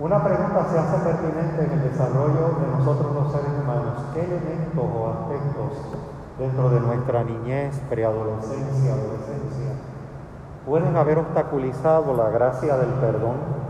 [0.00, 3.94] Una pregunta se hace pertinente en el desarrollo de nosotros los seres humanos.
[4.14, 5.98] ¿Qué elementos o aspectos
[6.38, 9.72] dentro de nuestra niñez, preadolescencia, adolescencia,
[10.66, 13.67] pueden haber obstaculizado la gracia del perdón.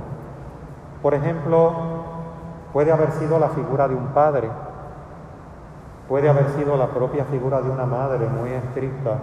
[1.03, 1.72] Por ejemplo,
[2.72, 4.49] puede haber sido la figura de un padre,
[6.09, 9.18] puede haber sido la propia figura de una madre muy estricta.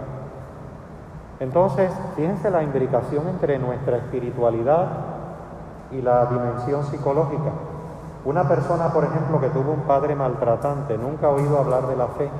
[1.40, 4.86] Entonces, fíjense la imbricación entre nuestra espiritualidad
[5.90, 7.50] y la dimensión psicológica.
[8.24, 12.06] Una persona, por ejemplo, que tuvo un padre maltratante, nunca ha oído hablar de la
[12.08, 12.30] fe,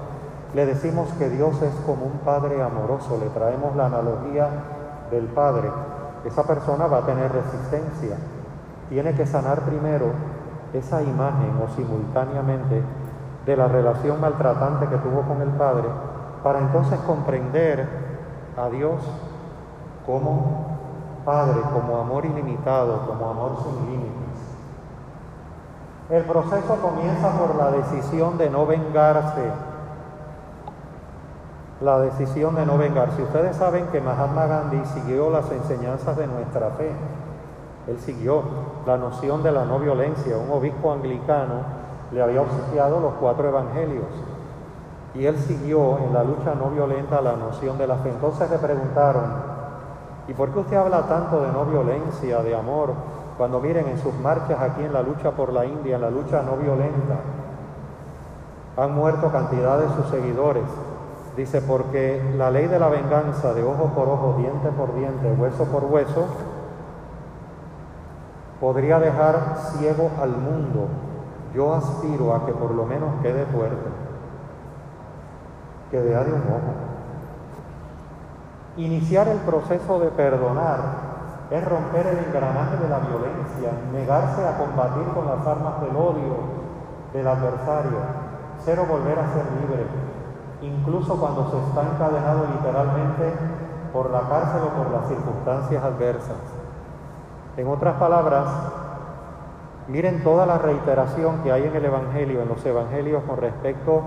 [0.54, 4.48] le decimos que Dios es como un Padre amoroso, le traemos la analogía
[5.10, 5.70] del Padre.
[6.24, 8.16] Esa persona va a tener resistencia.
[8.88, 10.12] Tiene que sanar primero
[10.72, 12.82] esa imagen o simultáneamente
[13.44, 15.88] de la relación maltratante que tuvo con el Padre
[16.42, 17.86] para entonces comprender
[18.56, 19.00] a Dios
[20.04, 20.76] como
[21.24, 24.12] Padre, como amor ilimitado, como amor sin límites.
[26.10, 29.42] El proceso comienza por la decisión de no vengarse
[31.80, 33.22] la decisión de no vengarse.
[33.22, 36.90] Ustedes saben que Mahatma Gandhi siguió las enseñanzas de nuestra fe.
[37.86, 38.42] Él siguió
[38.86, 40.36] la noción de la no violencia.
[40.36, 41.60] Un obispo anglicano
[42.12, 44.06] le había obsequiado los cuatro evangelios.
[45.14, 48.10] Y él siguió en la lucha no violenta la noción de la fe.
[48.10, 49.24] Entonces le preguntaron,
[50.28, 52.90] ¿y por qué usted habla tanto de no violencia, de amor,
[53.38, 56.42] cuando miren en sus marchas aquí en la lucha por la India, en la lucha
[56.42, 57.16] no violenta,
[58.76, 60.64] han muerto cantidad de sus seguidores?
[61.36, 65.64] Dice, porque la ley de la venganza de ojo por ojo, diente por diente, hueso
[65.64, 66.26] por hueso,
[68.60, 70.88] podría dejar ciego al mundo
[71.56, 73.88] yo aspiro a que por lo menos quede fuerte,
[75.90, 76.74] que vea de un ojo.
[78.76, 81.06] Iniciar el proceso de perdonar
[81.50, 86.66] es romper el engranaje de la violencia, negarse a combatir con las armas del odio
[87.14, 87.98] del adversario,
[88.62, 89.86] ser o volver a ser libre,
[90.60, 93.32] incluso cuando se está encadenado literalmente
[93.94, 96.55] por la cárcel o por las circunstancias adversas.
[97.56, 98.46] En otras palabras,
[99.88, 104.02] Miren toda la reiteración que hay en el Evangelio, en los Evangelios con respecto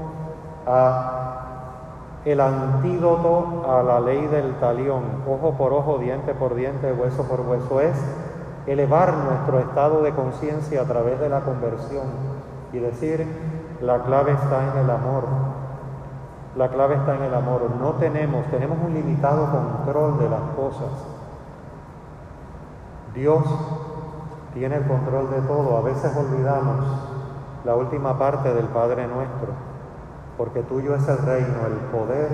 [0.68, 1.16] a
[2.26, 7.39] el antídoto a la ley del talión, ojo por ojo, diente por diente, hueso por
[7.41, 7.95] hueso, es
[8.68, 12.08] elevar nuestro estado de conciencia a través de la conversión
[12.74, 13.26] y decir,
[13.82, 15.24] la clave está en el amor,
[16.58, 17.70] la clave está en el amor.
[17.80, 21.18] No tenemos, tenemos un limitado control de las cosas.
[23.14, 23.43] Dios
[24.53, 25.78] tiene el control de todo.
[25.78, 26.86] A veces olvidamos
[27.66, 29.49] la última parte del Padre nuestro,
[30.38, 32.30] porque tuyo es el reino, el poder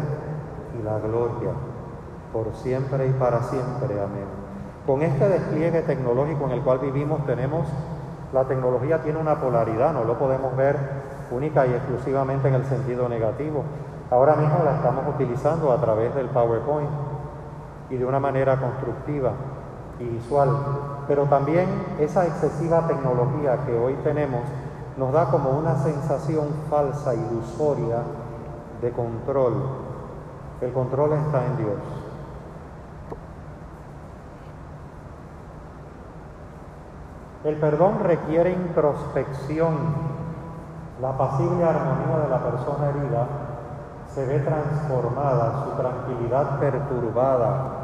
[0.80, 1.52] y la gloria,
[2.34, 4.02] por siempre y para siempre.
[4.02, 4.46] Amén.
[4.86, 7.68] Con este despliegue tecnológico en el cual vivimos tenemos,
[8.34, 10.78] la tecnología tiene una polaridad, no lo podemos ver
[11.32, 13.64] única y exclusivamente en el sentido negativo.
[14.12, 16.90] Ahora mismo la estamos utilizando a través del PowerPoint
[17.90, 19.32] y de una manera constructiva
[20.00, 20.50] y visual
[21.08, 21.68] pero también
[22.00, 24.42] esa excesiva tecnología que hoy tenemos
[24.98, 27.98] nos da como una sensación falsa, ilusoria
[28.82, 29.54] de control.
[30.62, 31.80] El control está en Dios.
[37.44, 39.76] El perdón requiere introspección.
[41.02, 43.28] La pasible armonía de la persona herida
[44.08, 47.75] se ve transformada, su tranquilidad perturbada,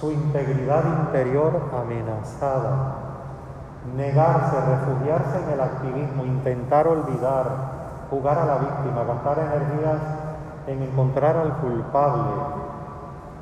[0.00, 2.96] su integridad interior amenazada,
[3.96, 7.46] negarse, refugiarse en el activismo, intentar olvidar,
[8.10, 10.00] jugar a la víctima, gastar energías
[10.66, 12.32] en encontrar al culpable,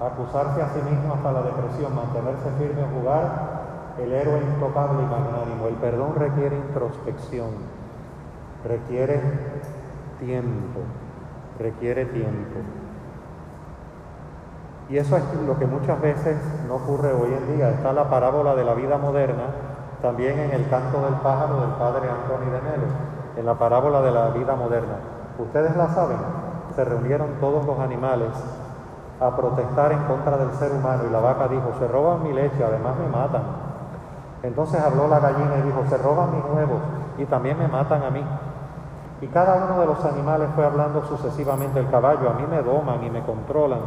[0.01, 3.55] acusarse a sí mismo hasta la depresión, mantenerse firme o jugar
[3.99, 5.67] el héroe intocable y magnánimo.
[5.69, 7.51] El perdón requiere introspección,
[8.65, 9.21] requiere
[10.21, 10.81] tiempo,
[11.59, 12.84] requiere tiempo.
[14.89, 16.37] Y eso es lo que muchas veces
[16.69, 17.71] no ocurre hoy en día.
[17.71, 19.45] Está la parábola de la vida moderna,
[20.03, 22.87] también en el canto del pájaro del padre Antonio de Melo,
[23.37, 24.97] en la parábola de la vida moderna.
[25.39, 26.19] Ustedes la saben,
[26.77, 28.29] se reunieron todos los animales
[29.21, 32.63] a protestar en contra del ser humano y la vaca dijo, se roban mi leche,
[32.63, 33.43] además me matan.
[34.43, 36.83] Entonces habló la gallina y dijo, se roban mis huevos
[37.17, 38.23] y también me matan a mí.
[39.23, 43.03] Y cada uno de los animales fue hablando sucesivamente, el caballo, a mí me doman
[43.03, 43.79] y me controlan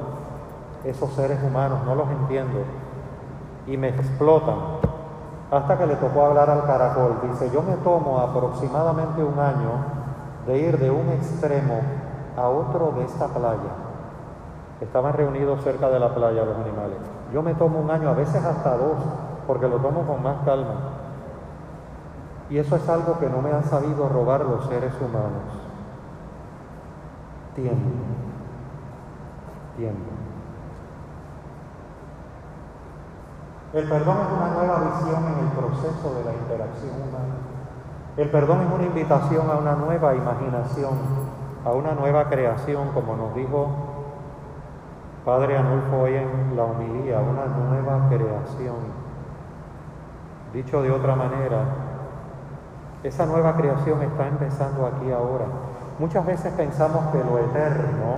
[0.83, 2.59] esos seres humanos, no los entiendo,
[3.65, 4.55] y me explotan.
[5.49, 7.19] Hasta que le tocó hablar al caracol.
[7.23, 9.71] Dice, yo me tomo aproximadamente un año
[10.45, 11.79] de ir de un extremo
[12.35, 13.71] a otro de esta playa.
[14.81, 16.97] Estaban reunidos cerca de la playa los animales.
[17.33, 18.97] Yo me tomo un año, a veces hasta dos,
[19.47, 20.75] porque lo tomo con más calma.
[22.49, 25.43] Y eso es algo que no me han sabido robar los seres humanos.
[27.55, 27.89] Tiempo.
[29.75, 30.26] Tiempo.
[33.73, 37.35] El perdón es una nueva visión en el proceso de la interacción humana.
[38.15, 40.93] El perdón es una invitación a una nueva imaginación,
[41.65, 43.67] a una nueva creación, como nos dijo
[45.25, 48.77] Padre Anulfo hoy en la homilía, una nueva creación.
[50.53, 51.59] Dicho de otra manera,
[53.03, 55.45] esa nueva creación está empezando aquí ahora.
[55.99, 58.15] Muchas veces pensamos que lo eterno,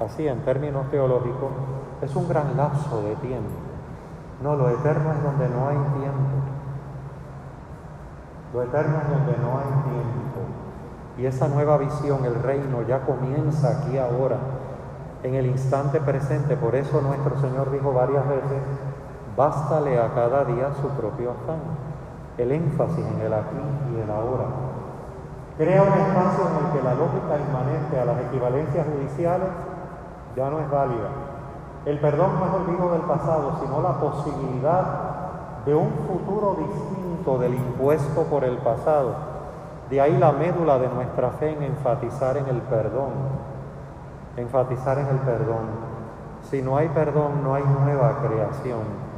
[0.00, 1.50] así en términos teológicos,
[2.00, 3.67] es un gran lapso de tiempo.
[4.40, 6.38] No, lo eterno es donde no hay tiempo.
[8.54, 10.40] Lo eterno es donde no hay tiempo.
[11.18, 14.36] Y esa nueva visión, el reino, ya comienza aquí ahora,
[15.24, 16.56] en el instante presente.
[16.56, 18.62] Por eso nuestro Señor dijo varias veces,
[19.36, 21.60] bástale a cada día su propio afán.
[22.38, 23.56] El énfasis en el aquí
[23.92, 24.44] y el ahora.
[25.58, 29.48] Crea un espacio en el que la lógica inmanente a las equivalencias judiciales
[30.36, 31.27] ya no es válida.
[31.84, 34.84] El perdón no es olvido del pasado, sino la posibilidad
[35.64, 39.14] de un futuro distinto del impuesto por el pasado.
[39.90, 43.10] De ahí la médula de nuestra fe en enfatizar en el perdón,
[44.36, 45.88] enfatizar en el perdón.
[46.42, 49.08] Si no hay perdón, no hay nueva creación.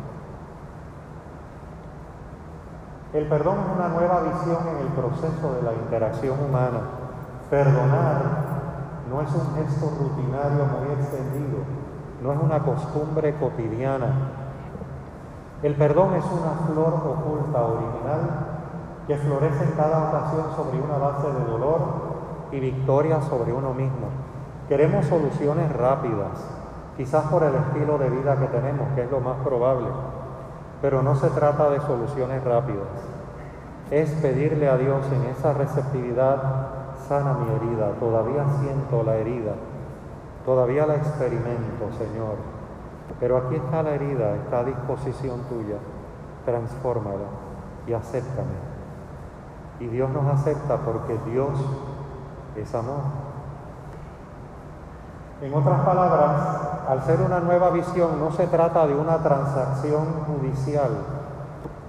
[3.13, 6.81] El perdón es una nueva visión en el proceso de la interacción humana.
[7.51, 8.23] Perdonar
[9.11, 11.59] no es un gesto rutinario muy extendido,
[12.23, 14.09] no es una costumbre cotidiana.
[15.63, 18.47] El perdón es una flor oculta original
[19.07, 21.81] que florece en cada ocasión sobre una base de dolor
[22.53, 24.09] y victoria sobre uno mismo.
[24.69, 26.47] Queremos soluciones rápidas,
[26.97, 29.87] quizás por el estilo de vida que tenemos, que es lo más probable
[30.81, 32.89] pero no se trata de soluciones rápidas.
[33.91, 36.39] Es pedirle a Dios en esa receptividad,
[37.09, 39.53] sana mi herida, todavía siento la herida,
[40.45, 42.37] todavía la experimento, Señor.
[43.19, 45.77] Pero aquí está la herida, está a disposición tuya.
[46.45, 47.29] Transfórmala
[47.87, 48.71] y acéptame.
[49.81, 51.51] Y Dios nos acepta porque Dios
[52.57, 53.01] es amor.
[55.43, 60.91] En otras palabras, al ser una nueva visión, no se trata de una transacción judicial.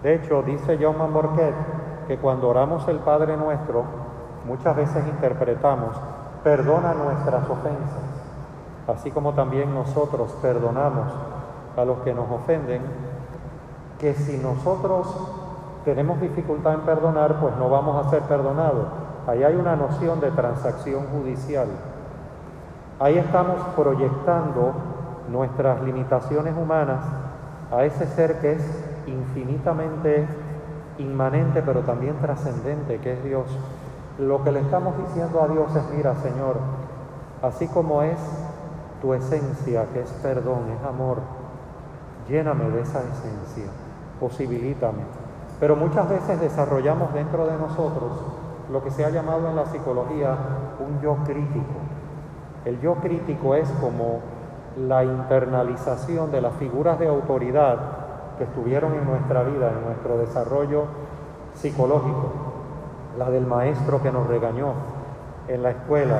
[0.03, 1.53] De hecho, dice John Mamborquet
[2.07, 3.83] que cuando oramos el Padre Nuestro,
[4.45, 5.95] muchas veces interpretamos,
[6.43, 8.10] perdona nuestras ofensas,
[8.87, 11.07] así como también nosotros perdonamos
[11.77, 12.81] a los que nos ofenden,
[13.99, 15.07] que si nosotros
[15.85, 18.87] tenemos dificultad en perdonar, pues no vamos a ser perdonados.
[19.27, 21.67] Ahí hay una noción de transacción judicial.
[22.99, 24.73] Ahí estamos proyectando
[25.31, 26.99] nuestras limitaciones humanas
[27.71, 30.27] a ese ser que es infinitamente
[30.97, 33.45] inmanente, pero también trascendente, que es Dios.
[34.19, 36.57] Lo que le estamos diciendo a Dios es, mira, Señor,
[37.41, 38.19] así como es
[39.01, 41.17] tu esencia, que es perdón, es amor,
[42.27, 43.71] lléname de esa esencia,
[44.19, 45.03] posibilítame.
[45.59, 48.11] Pero muchas veces desarrollamos dentro de nosotros
[48.71, 50.35] lo que se ha llamado en la psicología
[50.79, 51.73] un yo crítico.
[52.65, 54.19] El yo crítico es como
[54.77, 57.77] la internalización de las figuras de autoridad
[58.37, 60.85] que estuvieron en nuestra vida, en nuestro desarrollo
[61.53, 62.31] psicológico,
[63.17, 64.73] la del maestro que nos regañó
[65.47, 66.19] en la escuela,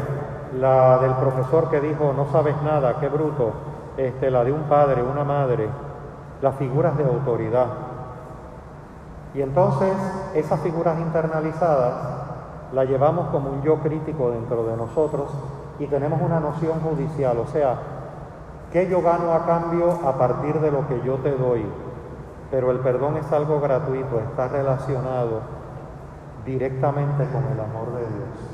[0.60, 3.52] la del profesor que dijo no sabes nada, qué bruto,
[3.98, 5.70] este, la de un padre, una madre,
[6.42, 7.68] las figuras de autoridad.
[9.34, 9.94] Y entonces
[10.34, 11.94] esas figuras internalizadas
[12.74, 15.30] las llevamos como un yo crítico dentro de nosotros
[15.80, 17.76] y tenemos una noción judicial, o sea,
[18.72, 21.66] ¿qué yo gano a cambio a partir de lo que yo te doy?
[22.50, 25.40] Pero el perdón es algo gratuito, está relacionado
[26.46, 28.51] directamente con el amor de Dios.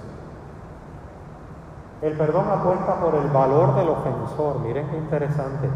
[2.02, 5.68] El perdón apuesta por el valor del ofensor, miren qué interesante.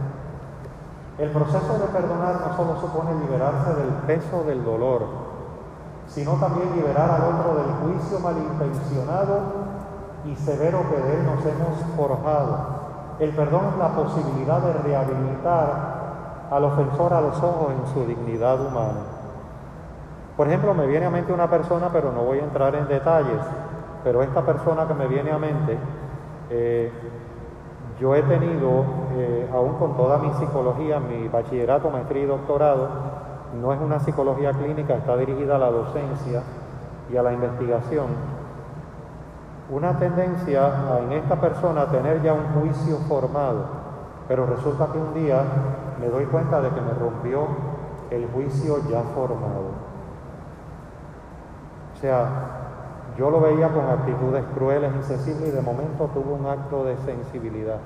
[1.18, 5.06] El proceso de perdonar no solo supone liberarse del peso del dolor,
[6.08, 9.40] sino también liberar al otro del juicio malintencionado
[10.26, 12.82] y severo que de Él nos hemos forjado.
[13.20, 16.02] El perdón es la posibilidad de rehabilitar
[16.52, 19.00] al ofensor a los ojos en su dignidad humana.
[20.38, 23.42] Por ejemplo, me viene a mente una persona, pero no voy a entrar en detalles,
[24.04, 25.78] pero esta persona que me viene a mente,
[26.50, 26.92] eh,
[28.00, 28.84] yo he tenido,
[29.16, 32.90] eh, aún con toda mi psicología, mi bachillerato, maestría y doctorado,
[33.62, 36.42] no es una psicología clínica, está dirigida a la docencia
[37.12, 38.08] y a la investigación
[39.72, 43.66] una tendencia en esta persona a tener ya un juicio formado,
[44.28, 45.42] pero resulta que un día
[46.00, 47.48] me doy cuenta de que me rompió
[48.10, 49.72] el juicio ya formado.
[51.94, 52.28] O sea,
[53.18, 57.78] yo lo veía con actitudes crueles, insensibles y de momento tuvo un acto de sensibilidad.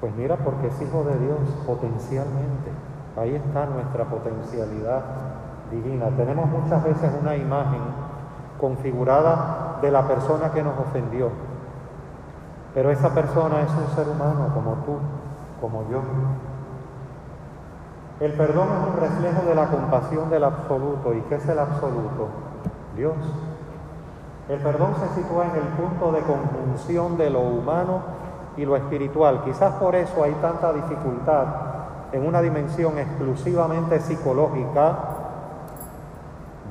[0.00, 2.70] Pues mira, porque es hijo de Dios potencialmente.
[3.16, 5.02] Ahí está nuestra potencialidad
[5.70, 6.06] divina.
[6.16, 7.80] Tenemos muchas veces una imagen
[8.60, 11.30] configurada de la persona que nos ofendió.
[12.74, 14.96] Pero esa persona es un ser humano como tú,
[15.60, 16.00] como yo.
[18.20, 21.12] El perdón es un reflejo de la compasión del absoluto.
[21.12, 22.28] ¿Y qué es el absoluto?
[22.96, 23.16] Dios.
[24.48, 28.00] El perdón se sitúa en el punto de conjunción de lo humano
[28.56, 29.42] y lo espiritual.
[29.44, 31.46] Quizás por eso hay tanta dificultad
[32.12, 34.98] en una dimensión exclusivamente psicológica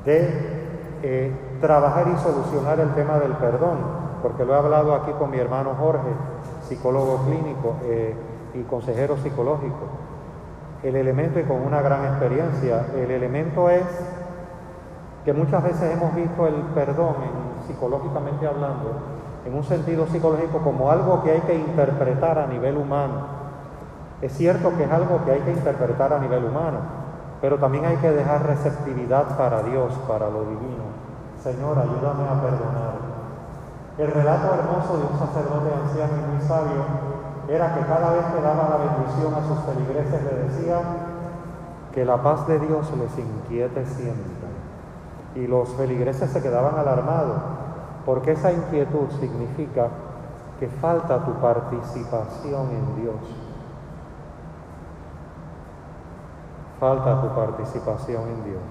[0.06, 0.62] de
[1.04, 3.78] eh, trabajar y solucionar el tema del perdón,
[4.22, 6.10] porque lo he hablado aquí con mi hermano Jorge,
[6.68, 8.16] psicólogo clínico eh,
[8.54, 9.88] y consejero psicológico.
[10.84, 13.84] El elemento, y con una gran experiencia, el elemento es
[15.26, 17.16] que muchas veces hemos visto el perdón,
[17.72, 18.92] psicológicamente hablando,
[19.46, 23.42] en un sentido psicológico como algo que hay que interpretar a nivel humano.
[24.22, 26.80] Es cierto que es algo que hay que interpretar a nivel humano,
[27.42, 30.92] pero también hay que dejar receptividad para Dios, para lo divino.
[31.42, 33.12] Señor, ayúdame a perdonar.
[33.98, 36.84] El relato hermoso de un sacerdote anciano y muy sabio
[37.50, 40.82] era que cada vez que daba la bendición a sus feligreses le decía
[41.94, 44.52] que la paz de Dios les inquiete siempre.
[45.36, 47.42] Y los feligreses se quedaban alarmados,
[48.06, 49.88] porque esa inquietud significa
[50.60, 53.52] que falta tu participación en Dios.
[56.82, 58.64] falta tu participación en Dios.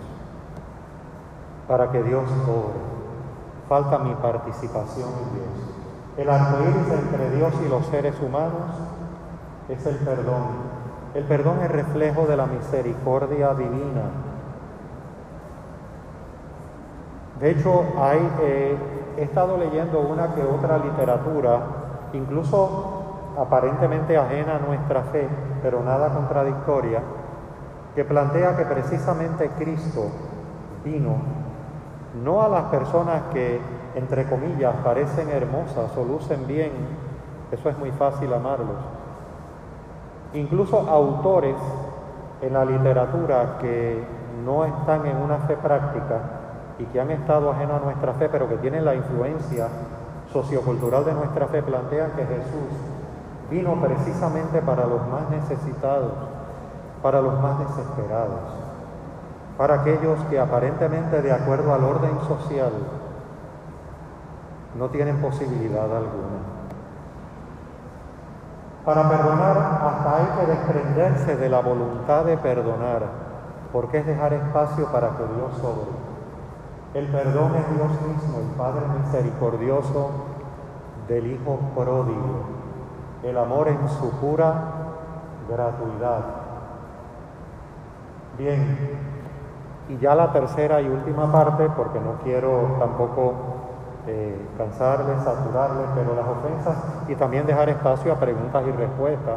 [1.69, 2.81] Para que Dios obre,
[3.69, 5.77] falta mi participación en Dios.
[6.17, 8.75] El arcoíris entre Dios y los seres humanos
[9.69, 10.43] es el perdón.
[11.15, 14.11] El perdón es reflejo de la misericordia divina.
[17.39, 18.77] De hecho, hay, eh,
[19.17, 21.61] he estado leyendo una que otra literatura,
[22.13, 25.29] incluso aparentemente ajena a nuestra fe,
[25.63, 27.01] pero nada contradictoria,
[27.95, 30.07] que plantea que precisamente Cristo
[30.85, 31.17] vino
[32.25, 33.61] no a las personas que,
[33.95, 36.73] entre comillas, parecen hermosas o lucen bien,
[37.53, 38.77] eso es muy fácil amarlos.
[40.35, 41.57] Incluso autores
[42.43, 44.03] en la literatura que
[44.45, 46.40] no están en una fe práctica
[46.81, 49.69] y que han estado ajenos a nuestra fe, pero que tienen la influencia
[50.33, 52.73] sociocultural de nuestra fe, plantean que Jesús
[53.51, 56.13] vino precisamente para los más necesitados
[57.03, 58.41] para los más desesperados,
[59.57, 62.73] para aquellos que aparentemente de acuerdo al orden social
[64.79, 66.41] no tienen posibilidad alguna.
[68.85, 73.03] Para perdonar hasta hay que desprenderse de la voluntad de perdonar,
[73.73, 76.10] porque es dejar espacio para que Dios sobre.
[76.93, 80.11] El perdón es Dios mismo, el Padre misericordioso
[81.07, 82.45] del Hijo pródigo,
[83.23, 84.55] el amor en su pura
[85.49, 86.25] gratuidad.
[88.37, 88.99] Bien,
[89.89, 93.35] y ya la tercera y última parte, porque no quiero tampoco
[94.07, 96.77] eh, cansarles, saturarles, pero las ofensas
[97.09, 99.37] y también dejar espacio a preguntas y respuestas,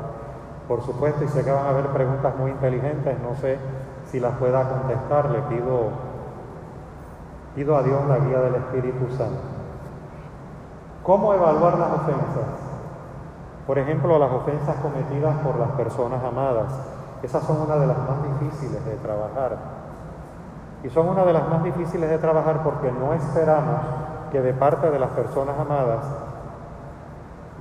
[0.67, 3.57] por supuesto, y sé que van a haber preguntas muy inteligentes, no sé
[4.05, 5.89] si las pueda contestar, le pido,
[7.55, 9.41] pido a Dios la guía del Espíritu Santo.
[11.03, 12.63] ¿Cómo evaluar las ofensas?
[13.67, 16.73] Por ejemplo, las ofensas cometidas por las personas amadas.
[17.21, 19.57] Esas son una de las más difíciles de trabajar.
[20.83, 23.79] Y son una de las más difíciles de trabajar porque no esperamos
[24.31, 26.03] que de parte de las personas amadas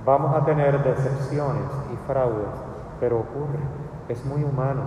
[0.05, 2.49] vamos a tener decepciones y fraudes,
[2.99, 3.61] pero ocurre,
[4.09, 4.83] es muy humano,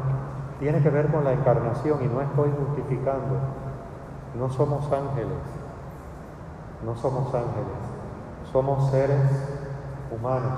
[0.59, 3.64] tiene que ver con la encarnación y no estoy justificando.
[4.37, 5.39] No somos ángeles,
[6.85, 7.79] no somos ángeles,
[8.51, 9.21] somos seres
[10.11, 10.51] humanos.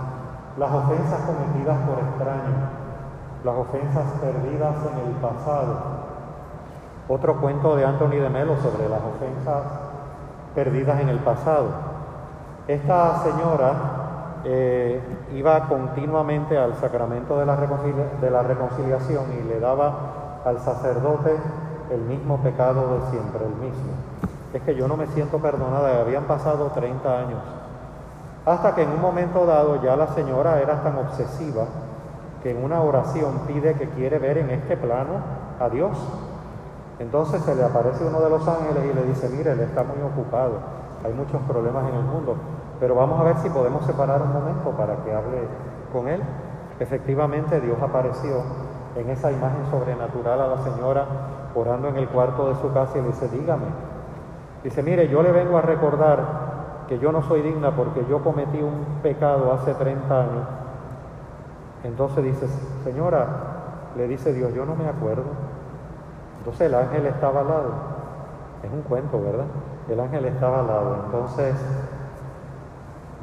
[0.58, 2.70] Las ofensas cometidas por extraños,
[3.44, 5.76] las ofensas perdidas en el pasado.
[7.08, 9.64] Otro cuento de Anthony de Melo sobre las ofensas
[10.56, 11.68] perdidas en el pasado.
[12.68, 13.74] Esta señora
[14.44, 15.02] eh,
[15.34, 21.38] iba continuamente al sacramento de la, de la reconciliación y le daba al sacerdote
[21.92, 23.92] el mismo pecado de siempre, el mismo.
[24.54, 27.40] Es que yo no me siento perdonada, habían pasado 30 años.
[28.46, 31.66] Hasta que en un momento dado ya la señora era tan obsesiva
[32.42, 35.16] que en una oración pide que quiere ver en este plano
[35.60, 35.98] a Dios.
[37.00, 40.02] Entonces se le aparece uno de los ángeles y le dice, mire, él está muy
[40.02, 40.54] ocupado,
[41.04, 42.36] hay muchos problemas en el mundo,
[42.80, 45.40] pero vamos a ver si podemos separar un momento para que hable
[45.92, 46.22] con él.
[46.80, 48.42] Efectivamente Dios apareció
[48.96, 51.06] en esa imagen sobrenatural a la señora
[51.60, 53.66] orando en el cuarto de su casa y le dice, dígame,
[54.64, 56.48] dice, mire, yo le vengo a recordar
[56.88, 60.48] que yo no soy digna porque yo cometí un pecado hace 30 años
[61.84, 62.48] entonces dice,
[62.84, 63.28] señora,
[63.96, 65.24] le dice Dios, yo no me acuerdo.
[66.40, 67.72] Entonces el ángel estaba al lado.
[68.64, 69.46] Es un cuento, ¿verdad?
[69.90, 70.96] El ángel estaba al lado.
[71.06, 71.56] Entonces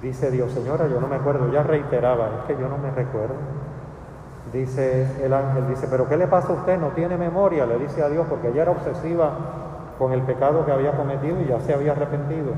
[0.00, 1.50] dice Dios, señora, yo no me acuerdo.
[1.52, 3.34] Ya reiteraba, es que yo no me recuerdo.
[4.54, 6.78] Dice el ángel, dice, pero ¿qué le pasa a usted?
[6.78, 9.32] No tiene memoria, le dice a Dios, porque ella era obsesiva
[9.98, 12.52] con el pecado que había cometido y ya se había arrepentido.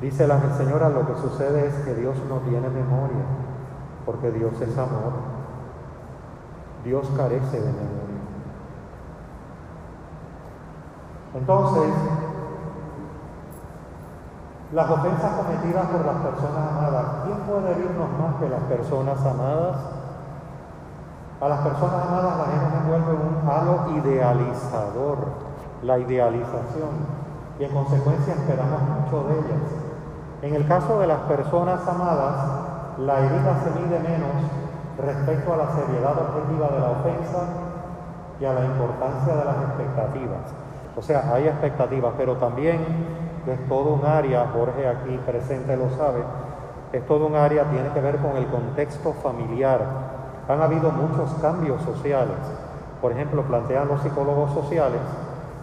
[0.00, 3.24] Dice el ángel, señora, lo que sucede es que Dios no tiene memoria
[4.06, 5.12] porque Dios es amor.
[6.82, 8.20] Dios carece de memoria.
[11.34, 11.92] Entonces,
[14.72, 19.93] las ofensas cometidas por las personas amadas, ¿quién puede herirnos más que las personas amadas?
[21.44, 25.18] A las personas amadas las hemos envuelto en un halo idealizador,
[25.82, 27.04] la idealización,
[27.58, 29.68] y en consecuencia esperamos mucho de ellas.
[30.40, 32.34] En el caso de las personas amadas,
[32.96, 34.32] la herida se mide menos
[34.96, 37.44] respecto a la seriedad objetiva de la ofensa
[38.40, 40.54] y a la importancia de las expectativas.
[40.96, 42.78] O sea, hay expectativas, pero también
[43.46, 46.24] es todo un área, Jorge aquí presente lo sabe,
[46.94, 50.13] es todo un área, tiene que ver con el contexto familiar.
[50.48, 52.36] Han habido muchos cambios sociales.
[53.00, 55.00] Por ejemplo, plantean los psicólogos sociales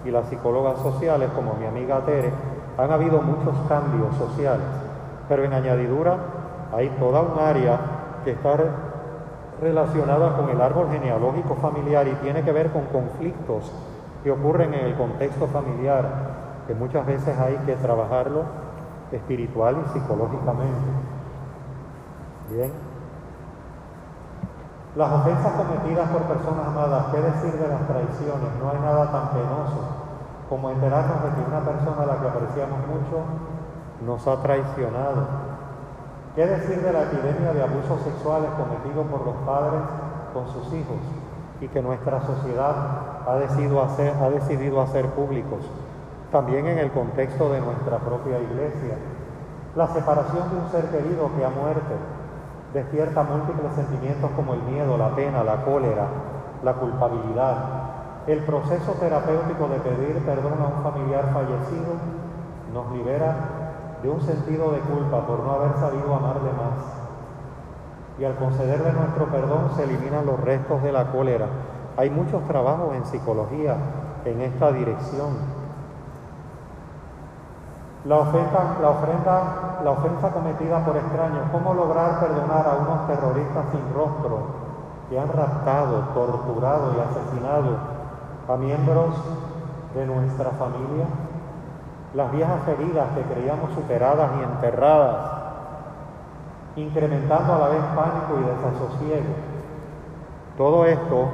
[0.06, 2.32] y las psicólogas sociales, como mi amiga Tere,
[2.78, 4.66] han habido muchos cambios sociales.
[5.30, 6.18] Pero en añadidura
[6.74, 7.80] hay toda un área
[8.24, 8.58] que está
[9.62, 13.72] relacionada con el árbol genealógico familiar y tiene que ver con conflictos
[14.24, 16.06] que ocurren en el contexto familiar,
[16.68, 18.44] que muchas veces hay que trabajarlo
[19.12, 20.88] espiritual y psicológicamente.
[22.52, 22.91] Bien.
[24.96, 28.52] Las ofensas cometidas por personas amadas, ¿qué decir de las traiciones?
[28.60, 29.88] No hay nada tan penoso
[30.50, 33.24] como enterarnos de que una persona a la que apreciamos mucho
[34.06, 35.24] nos ha traicionado.
[36.36, 39.80] ¿Qué decir de la epidemia de abusos sexuales cometidos por los padres
[40.34, 41.00] con sus hijos
[41.62, 42.76] y que nuestra sociedad
[43.26, 45.72] ha decidido hacer, ha decidido hacer públicos?
[46.34, 49.00] También en el contexto de nuestra propia iglesia.
[49.78, 51.96] La separación de un ser querido que ha muerto
[52.74, 56.08] despierta múltiples sentimientos como el miedo, la pena, la cólera,
[56.64, 57.56] la culpabilidad.
[58.28, 61.94] El proceso terapéutico de pedir perdón a un familiar fallecido
[62.74, 63.36] nos libera
[64.02, 67.02] de un sentido de culpa por no haber sabido amarle más.
[68.20, 71.48] Y al concederle nuestro perdón se eliminan los restos de la cólera.
[71.98, 73.76] Hay muchos trabajos en psicología
[74.26, 75.51] en esta dirección.
[78.04, 83.66] La ofensa, la, ofrenda, la ofensa cometida por extraños, cómo lograr perdonar a unos terroristas
[83.72, 84.40] sin rostro
[85.08, 87.78] que han raptado, torturado y asesinado
[88.50, 89.14] a miembros
[89.94, 91.06] de nuestra familia,
[92.16, 95.16] las viejas heridas que creíamos superadas y enterradas,
[96.78, 99.36] incrementando a la vez pánico y desasosiego.
[100.58, 101.28] Todo esto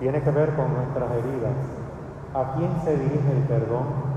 [0.00, 1.54] tiene que ver con nuestras heridas.
[2.34, 4.09] ¿A quién se dirige el perdón?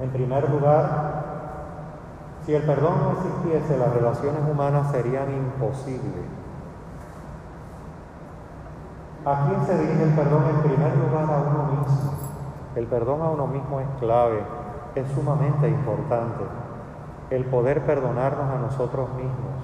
[0.00, 1.20] En primer lugar,
[2.46, 6.24] si el perdón no existiese, las relaciones humanas serían imposibles.
[9.26, 10.44] ¿A quién se dirige el perdón?
[10.48, 12.12] En primer lugar, a uno mismo.
[12.76, 14.40] El perdón a uno mismo es clave,
[14.94, 16.44] es sumamente importante.
[17.28, 19.60] El poder perdonarnos a nosotros mismos.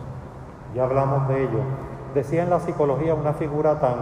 [0.74, 1.61] Ya hablamos de ello.
[2.14, 3.97] Decía en la psicología una figura tan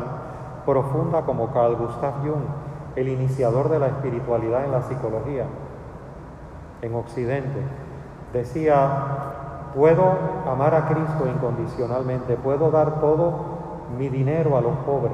[0.67, 2.43] profunda como Carl Gustav Jung,
[2.97, 5.47] el iniciador de la espiritualidad en la psicología
[6.83, 7.61] en Occidente.
[8.33, 10.05] Decía, puedo
[10.51, 13.55] amar a Cristo incondicionalmente, puedo dar todo
[13.99, 15.13] mi dinero a los pobres,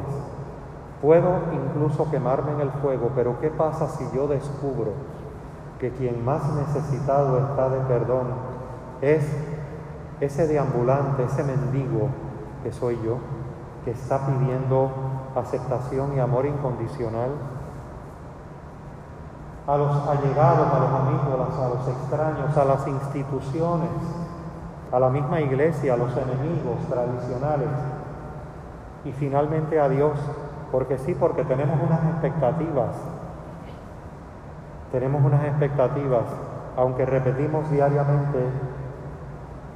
[1.01, 4.93] puedo incluso quemarme en el fuego, pero ¿qué pasa si yo descubro
[5.79, 8.27] que quien más necesitado está de perdón
[9.01, 9.27] es
[10.21, 12.09] ese deambulante, ese mendigo
[12.63, 13.17] que soy yo,
[13.85, 14.91] que está pidiendo
[15.35, 17.31] aceptación y amor incondicional?
[19.67, 23.91] A los allegados, a los amigos, a los extraños, a las instituciones,
[24.93, 27.69] a la misma iglesia, a los enemigos tradicionales.
[29.05, 30.19] Y finalmente a Dios,
[30.73, 32.97] porque sí, porque tenemos unas expectativas,
[34.93, 36.25] tenemos unas expectativas,
[36.77, 38.45] aunque repetimos diariamente,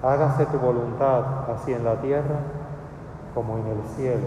[0.03, 2.37] hágase tu voluntad así en la tierra
[3.35, 4.27] como en el cielo.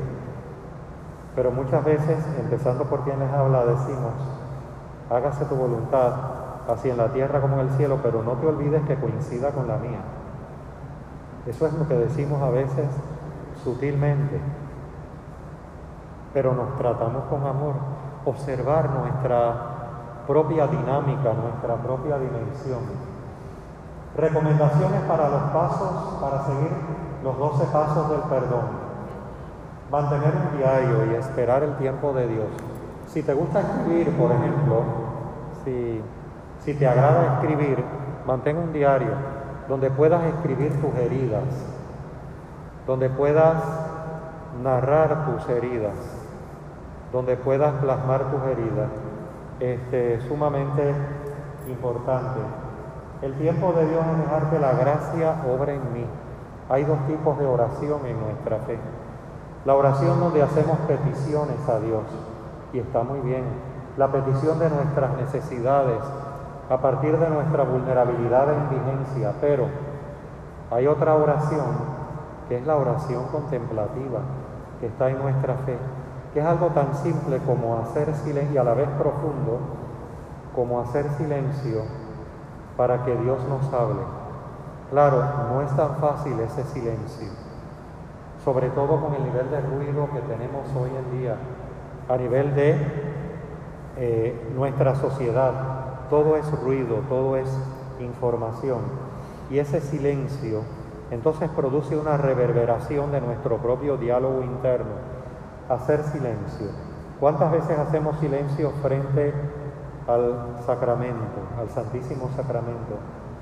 [1.35, 4.13] Pero muchas veces, empezando por quien les habla, decimos,
[5.09, 6.13] hágase tu voluntad,
[6.67, 9.67] así en la tierra como en el cielo, pero no te olvides que coincida con
[9.67, 9.99] la mía.
[11.45, 12.87] Eso es lo que decimos a veces
[13.63, 14.39] sutilmente,
[16.33, 17.75] pero nos tratamos con amor,
[18.25, 19.77] observar nuestra
[20.27, 22.81] propia dinámica, nuestra propia dimensión.
[24.17, 26.71] Recomendaciones para los pasos, para seguir
[27.23, 28.87] los doce pasos del perdón.
[29.89, 32.47] Mantener un diario y esperar el tiempo de Dios.
[33.07, 34.83] Si te gusta escribir, por ejemplo,
[35.63, 37.81] si, te agrada escribir,
[38.25, 39.13] mantén un diario
[39.69, 41.43] donde puedas escribir tus heridas,
[42.85, 43.63] donde puedas
[44.61, 45.95] narrar tus heridas,
[47.13, 48.89] donde puedas plasmar tus heridas.
[49.59, 50.93] Este, sumamente
[51.67, 52.39] importante.
[53.21, 56.05] El tiempo de Dios es dejar que la gracia obra en mí.
[56.69, 58.77] Hay dos tipos de oración en nuestra fe.
[59.65, 62.03] La oración donde hacemos peticiones a Dios
[62.73, 63.43] y está muy bien.
[63.97, 66.01] La petición de nuestras necesidades
[66.69, 69.67] a partir de nuestra vulnerabilidad e indigencia, pero
[70.69, 71.97] hay otra oración
[72.49, 74.19] que es la oración contemplativa
[74.79, 75.77] que está en nuestra fe,
[76.33, 79.59] que es algo tan simple como hacer silencio y a la vez profundo
[80.53, 81.83] como hacer silencio
[82.75, 84.01] para que Dios nos hable.
[84.91, 87.27] Claro, no es tan fácil ese silencio,
[88.43, 91.35] sobre todo con el nivel de ruido que tenemos hoy en día,
[92.09, 92.75] a nivel de
[93.97, 95.53] eh, nuestra sociedad.
[96.09, 97.49] Todo es ruido, todo es
[97.99, 98.81] información.
[99.49, 100.61] Y ese silencio
[101.09, 105.17] entonces produce una reverberación de nuestro propio diálogo interno.
[105.69, 106.67] Hacer silencio.
[107.19, 109.33] ¿Cuántas veces hacemos silencio frente
[110.07, 112.97] al sacramento, al Santísimo Sacramento?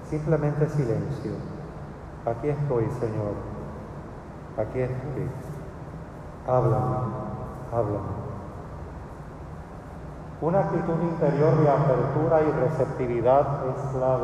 [0.10, 1.34] Simplemente silencio.
[2.26, 3.34] Aquí estoy, Señor.
[4.58, 5.28] Aquí estoy.
[6.48, 6.98] Háblame,
[7.72, 8.25] háblame.
[10.42, 14.24] Una actitud interior de apertura y receptividad es clave.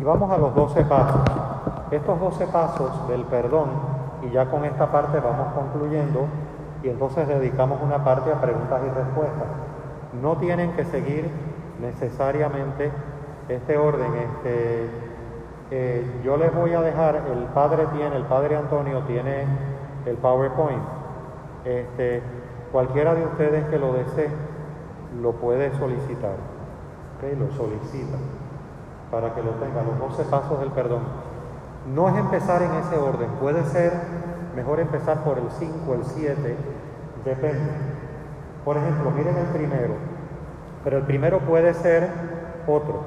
[0.00, 1.20] Y vamos a los 12 pasos.
[1.90, 3.68] Estos 12 pasos del perdón,
[4.22, 6.26] y ya con esta parte vamos concluyendo,
[6.82, 9.48] y entonces dedicamos una parte a preguntas y respuestas.
[10.22, 11.30] No tienen que seguir
[11.82, 12.90] necesariamente
[13.50, 14.10] este orden.
[14.14, 14.88] Este,
[15.70, 19.44] eh, yo les voy a dejar, el padre tiene, el padre Antonio tiene
[20.06, 20.82] el PowerPoint.
[21.66, 22.22] Este,
[22.72, 24.53] cualquiera de ustedes que lo desee
[25.20, 26.54] lo puede solicitar.
[27.32, 28.18] Lo solicita
[29.10, 31.00] para que lo tenga, los 12 pasos del perdón.
[31.94, 33.92] No es empezar en ese orden, puede ser
[34.54, 36.56] mejor empezar por el 5, el 7,
[37.24, 37.70] depende.
[38.62, 39.94] Por ejemplo, miren el primero,
[40.84, 42.10] pero el primero puede ser
[42.66, 43.00] otro.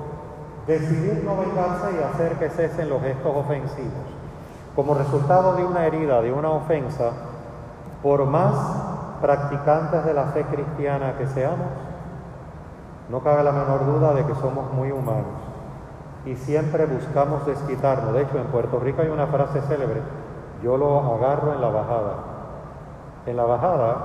[0.66, 4.08] Decidir no vengarse y hacer que cesen los gestos ofensivos.
[4.76, 7.12] Como resultado de una herida, de una ofensa,
[8.01, 8.55] por más
[9.22, 11.68] practicantes de la fe cristiana que seamos,
[13.10, 15.47] no cabe la menor duda de que somos muy humanos
[16.26, 18.14] y siempre buscamos desquitarnos.
[18.14, 20.01] De hecho, en Puerto Rico hay una frase célebre,
[20.62, 22.14] yo lo agarro en la bajada.
[23.26, 23.95] En la bajada,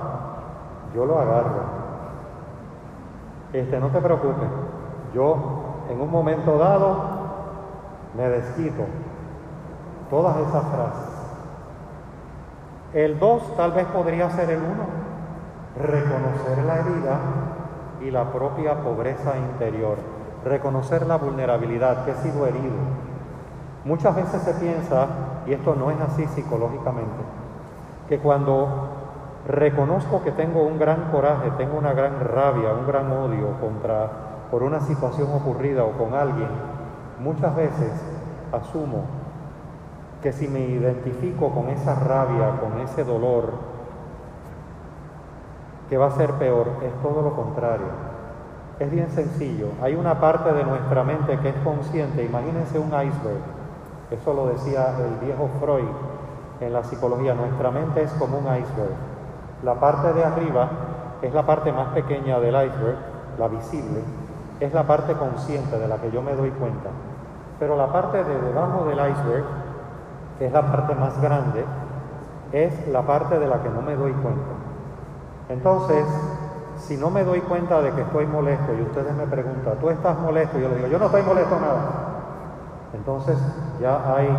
[0.95, 1.83] yo lo agarro.
[3.51, 4.47] Este, no te preocupes,
[5.13, 5.35] yo
[5.89, 6.95] en un momento dado
[8.15, 8.83] me desquito.
[10.09, 11.09] Todas esas frases.
[12.93, 14.85] El dos tal vez podría ser el uno,
[15.75, 17.19] reconocer la herida
[18.05, 19.97] y la propia pobreza interior,
[20.45, 22.75] reconocer la vulnerabilidad, que he sido herido.
[23.85, 25.07] Muchas veces se piensa,
[25.45, 27.23] y esto no es así psicológicamente,
[28.07, 28.67] que cuando
[29.47, 34.09] reconozco que tengo un gran coraje, tengo una gran rabia, un gran odio contra
[34.51, 36.49] por una situación ocurrida o con alguien,
[37.19, 37.91] muchas veces
[38.51, 39.05] asumo
[40.21, 43.72] que si me identifico con esa rabia, con ese dolor,
[45.93, 47.85] que va a ser peor, es todo lo contrario.
[48.79, 49.67] Es bien sencillo.
[49.79, 52.25] Hay una parte de nuestra mente que es consciente.
[52.25, 53.43] Imagínense un iceberg.
[54.09, 55.85] Eso lo decía el viejo Freud
[56.61, 57.35] en la psicología.
[57.35, 58.95] Nuestra mente es como un iceberg.
[59.63, 60.67] La parte de arriba
[61.21, 62.97] es la parte más pequeña del iceberg,
[63.37, 64.01] la visible.
[64.59, 66.89] Es la parte consciente de la que yo me doy cuenta.
[67.59, 69.45] Pero la parte de debajo del iceberg,
[70.39, 71.63] que es la parte más grande,
[72.51, 74.62] es la parte de la que no me doy cuenta.
[75.53, 76.03] Entonces,
[76.77, 80.17] si no me doy cuenta de que estoy molesto y ustedes me preguntan, ¿tú estás
[80.17, 80.57] molesto?
[80.57, 81.91] Yo les digo, yo no estoy molesto nada.
[82.91, 83.37] Entonces
[83.79, 84.35] ya hay,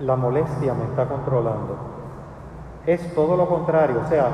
[0.00, 1.76] la molestia me está controlando.
[2.84, 4.28] Es todo lo contrario, o sea,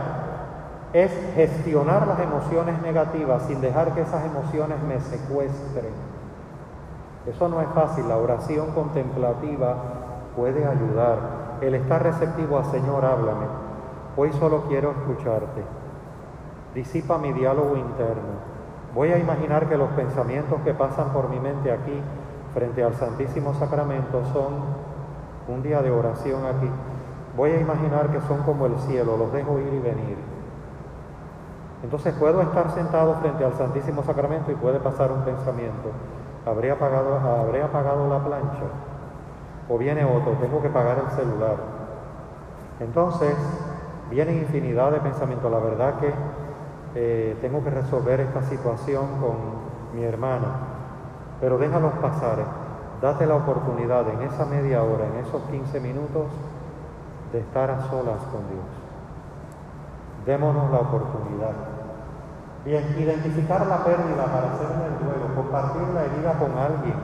[0.92, 5.94] es gestionar las emociones negativas sin dejar que esas emociones me secuestren.
[7.24, 9.76] Eso no es fácil, la oración contemplativa
[10.34, 11.18] puede ayudar.
[11.61, 13.66] El estar receptivo a Señor, háblame
[14.19, 15.62] Hoy solo quiero escucharte.
[16.75, 18.57] Disipa mi diálogo interno.
[18.95, 22.01] Voy a imaginar que los pensamientos que pasan por mi mente aquí,
[22.55, 24.55] frente al Santísimo Sacramento, son
[25.49, 26.71] un día de oración aquí.
[27.37, 30.17] Voy a imaginar que son como el cielo, los dejo ir y venir.
[31.83, 35.91] Entonces puedo estar sentado frente al Santísimo Sacramento y puede pasar un pensamiento.
[36.47, 38.64] ¿Habré apagado, ¿Habré apagado la plancha?
[39.69, 41.57] O viene otro, tengo que pagar el celular.
[42.81, 43.37] Entonces,
[44.11, 45.50] vienen infinidad de pensamientos.
[45.50, 46.12] La verdad que
[46.94, 49.36] eh, tengo que resolver esta situación con
[49.94, 50.46] mi hermana,
[51.40, 52.38] pero déjalos pasar.
[53.00, 56.26] Date la oportunidad en esa media hora, en esos 15 minutos,
[57.32, 58.64] de estar a solas con Dios.
[60.24, 61.52] Démonos la oportunidad.
[62.64, 66.96] Bien, identificar la pérdida para hacerle el duelo, compartir la herida con alguien,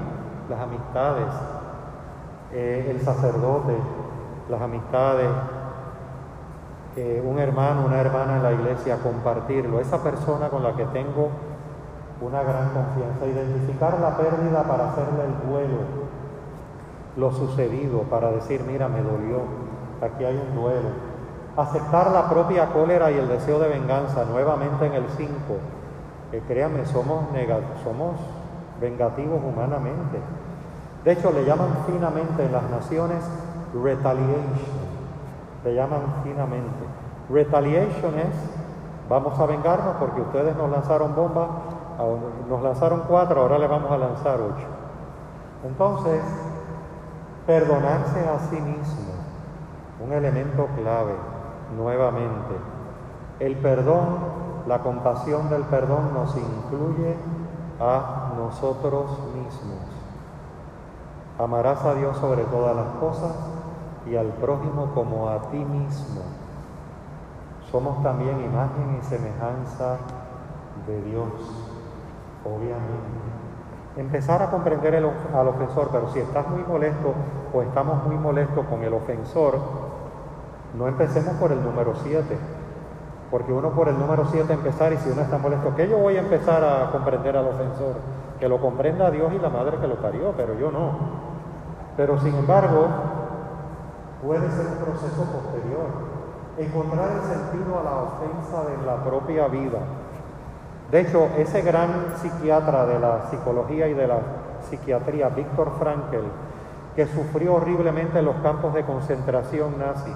[0.49, 1.29] las amistades,
[2.53, 3.77] eh, el sacerdote,
[4.49, 5.29] las amistades,
[6.97, 11.29] un hermano, una hermana en la iglesia, compartirlo, esa persona con la que tengo
[12.21, 15.79] una gran confianza, identificar la pérdida para hacerle el duelo,
[17.17, 19.41] lo sucedido, para decir, mira, me dolió,
[20.03, 20.89] aquí hay un duelo,
[21.57, 25.31] aceptar la propia cólera y el deseo de venganza, nuevamente en el 5,
[26.47, 27.25] créanme, somos,
[27.83, 28.17] somos
[28.81, 30.19] vengativos humanamente.
[31.05, 33.19] De hecho, le llaman finamente en las naciones
[33.75, 34.82] retaliation.
[35.65, 36.85] Le llaman finamente.
[37.31, 38.35] Retaliation es,
[39.09, 41.49] vamos a vengarnos porque ustedes nos lanzaron bombas,
[42.49, 44.67] nos lanzaron cuatro, ahora le vamos a lanzar ocho.
[45.65, 46.23] Entonces,
[47.47, 49.13] perdonarse a sí mismo,
[50.05, 51.15] un elemento clave,
[51.77, 52.55] nuevamente.
[53.39, 57.17] El perdón la compasión del perdón nos incluye
[57.81, 59.81] a nosotros mismos.
[61.39, 63.33] Amarás a Dios sobre todas las cosas
[64.11, 66.23] y al prójimo como a ti mismo.
[67.71, 69.99] Somos también imagen y semejanza
[70.87, 71.31] de Dios,
[72.45, 73.33] obviamente.
[73.97, 77.15] Empezar a comprender al ofensor, pero si estás muy molesto
[77.53, 79.59] o estamos muy molestos con el ofensor,
[80.77, 82.39] no empecemos por el número 7
[83.33, 86.19] porque uno por el número 7 empezar y si uno está molesto, que yo voy
[86.19, 87.95] a empezar a comprender al ofensor,
[88.39, 90.91] que lo comprenda Dios y la madre que lo parió, pero yo no.
[91.97, 92.89] Pero sin embargo,
[94.23, 96.13] puede ser un proceso posterior.
[96.57, 99.79] Encontrar el sentido a la ofensa de la propia vida.
[100.91, 104.19] De hecho, ese gran psiquiatra de la psicología y de la
[104.61, 106.27] psiquiatría, Víctor Frankl,
[106.95, 110.13] que sufrió horriblemente en los campos de concentración nazi,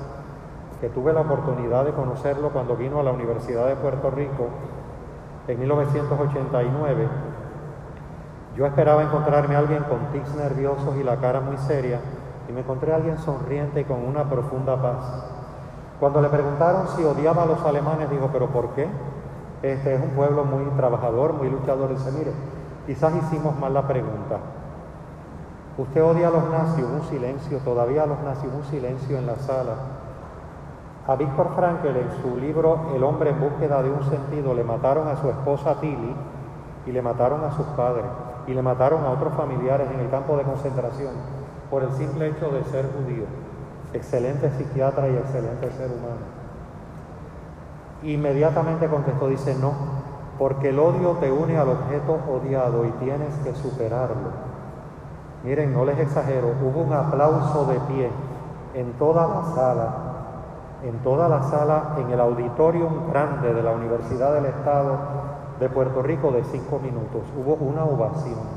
[0.81, 4.49] que tuve la oportunidad de conocerlo cuando vino a la Universidad de Puerto Rico
[5.49, 7.09] en 1989.
[8.55, 11.99] Yo esperaba encontrarme a alguien con tics nerviosos y la cara muy seria
[12.49, 15.25] y me encontré a alguien sonriente y con una profunda paz.
[15.99, 18.87] Cuando le preguntaron si odiaba a los alemanes, dijo, pero ¿por qué?
[19.63, 21.89] Este es un pueblo muy trabajador, muy luchador.
[21.91, 22.33] Dice, mire,
[22.87, 24.39] quizás hicimos mal la pregunta.
[25.79, 29.37] Usted odia a los nazis, un silencio, todavía a los nazis, un silencio en la
[29.37, 29.75] sala.
[31.09, 35.07] A Víctor Frankl en su libro El hombre en búsqueda de un sentido le mataron
[35.09, 36.17] a su esposa Tilly
[36.87, 38.07] y le mataron a sus padres
[38.47, 41.36] y le mataron a otros familiares en el campo de concentración
[41.71, 43.25] por el simple hecho de ser judío.
[43.93, 46.27] Excelente psiquiatra y excelente ser humano.
[48.03, 49.73] Inmediatamente contestó, dice, no,
[50.39, 54.47] porque el odio te une al objeto odiado y tienes que superarlo.
[55.45, 58.11] Miren, no les exagero, hubo un aplauso de pie
[58.75, 60.07] en toda la sala
[60.83, 64.99] en toda la sala, en el auditorium grande de la Universidad del Estado
[65.59, 67.23] de Puerto Rico de cinco minutos.
[67.37, 68.56] Hubo una ovación.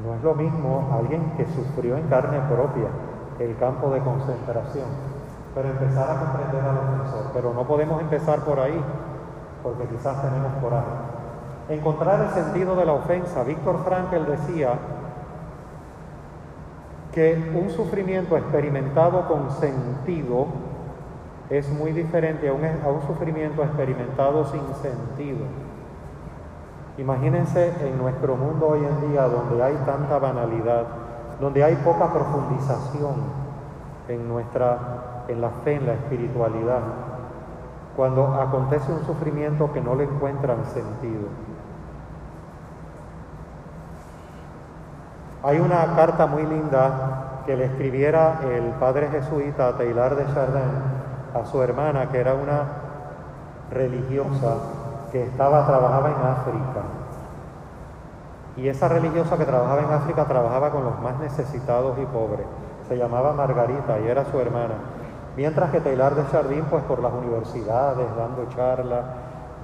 [0.00, 2.88] No es lo mismo alguien que sufrió en carne propia
[3.38, 4.86] el campo de concentración,
[5.54, 7.30] pero empezar a comprender al ofensor.
[7.34, 8.80] Pero no podemos empezar por ahí,
[9.62, 10.86] porque quizás tenemos coraje.
[11.68, 13.42] Encontrar el sentido de la ofensa.
[13.44, 14.78] Víctor Frankl decía
[17.12, 20.46] que un sufrimiento experimentado con sentido
[21.50, 25.44] es muy diferente a un, a un, sufrimiento experimentado sin sentido.
[26.98, 30.84] Imagínense en nuestro mundo hoy en día donde hay tanta banalidad,
[31.40, 33.14] donde hay poca profundización
[34.08, 34.78] en nuestra
[35.28, 36.80] en la fe, en la espiritualidad,
[37.96, 41.28] cuando acontece un sufrimiento que no le encuentran sentido.
[45.44, 50.62] Hay una carta muy linda que le escribiera el padre jesuita Taylor de Chardin
[51.34, 52.62] a su hermana, que era una
[53.70, 54.81] religiosa
[55.12, 56.82] que estaba, trabajaba en África.
[58.56, 62.46] Y esa religiosa que trabajaba en África trabajaba con los más necesitados y pobres.
[62.88, 64.74] Se llamaba Margarita y era su hermana.
[65.36, 69.04] Mientras que Taylor de Chardin, pues por las universidades, dando charlas,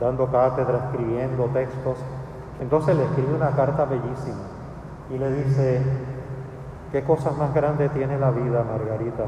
[0.00, 1.98] dando cátedra, escribiendo textos.
[2.60, 4.44] Entonces le escribe una carta bellísima
[5.10, 5.82] y le dice,
[6.92, 9.24] ¿qué cosas más grandes tiene la vida, Margarita?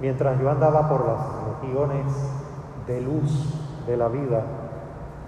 [0.00, 1.18] Mientras yo andaba por las
[1.60, 2.06] regiones
[2.86, 3.54] de luz
[3.86, 4.42] de la vida,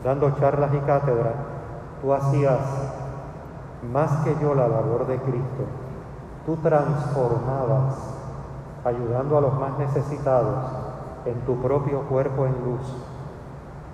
[0.05, 1.35] dando charlas y cátedras,
[2.01, 2.59] tú hacías
[3.93, 5.65] más que yo la labor de Cristo.
[6.47, 7.95] Tú transformabas,
[8.85, 10.59] ayudando a los más necesitados,
[11.25, 12.81] en tu propio cuerpo en luz,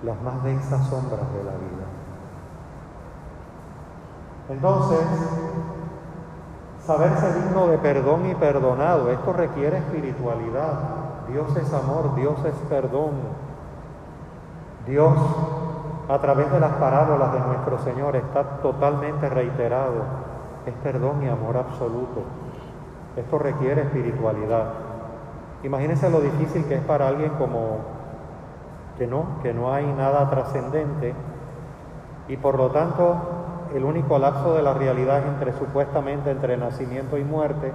[0.02, 1.86] las más densas sombras de la vida.
[4.48, 5.00] Entonces,
[6.84, 10.72] saberse digno de perdón y perdonado, esto requiere espiritualidad.
[11.28, 13.10] Dios es amor, Dios es perdón.
[14.86, 15.12] Dios,
[16.08, 20.02] a través de las parábolas de nuestro Señor, está totalmente reiterado.
[20.66, 22.22] Es perdón y amor absoluto.
[23.16, 24.64] Esto requiere espiritualidad.
[25.62, 27.78] Imagínense lo difícil que es para alguien como
[28.96, 31.14] que no, que no hay nada trascendente
[32.28, 33.16] y por lo tanto
[33.74, 37.72] el único lapso de la realidad entre supuestamente entre nacimiento y muerte,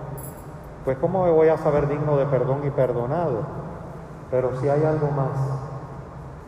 [0.86, 3.42] pues ¿cómo me voy a saber digno de perdón y perdonado?
[4.32, 5.53] Pero si hay algo más,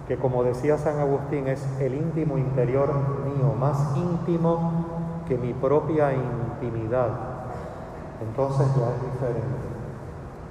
[0.08, 2.94] que como decía San Agustín, es el íntimo interior
[3.26, 7.10] mío, más íntimo que mi propia intimidad,
[8.22, 9.76] entonces ya es diferente.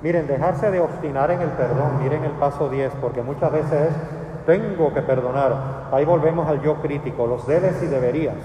[0.02, 3.94] Miren, dejarse de obstinar en el perdón, miren el paso 10, porque muchas veces es,
[4.44, 5.88] tengo que perdonar.
[5.92, 8.36] Ahí volvemos al yo crítico, los debes y deberías.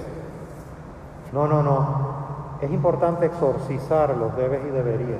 [1.34, 2.20] No, no, no.
[2.62, 5.20] Es importante exorcizar los debes y deberías.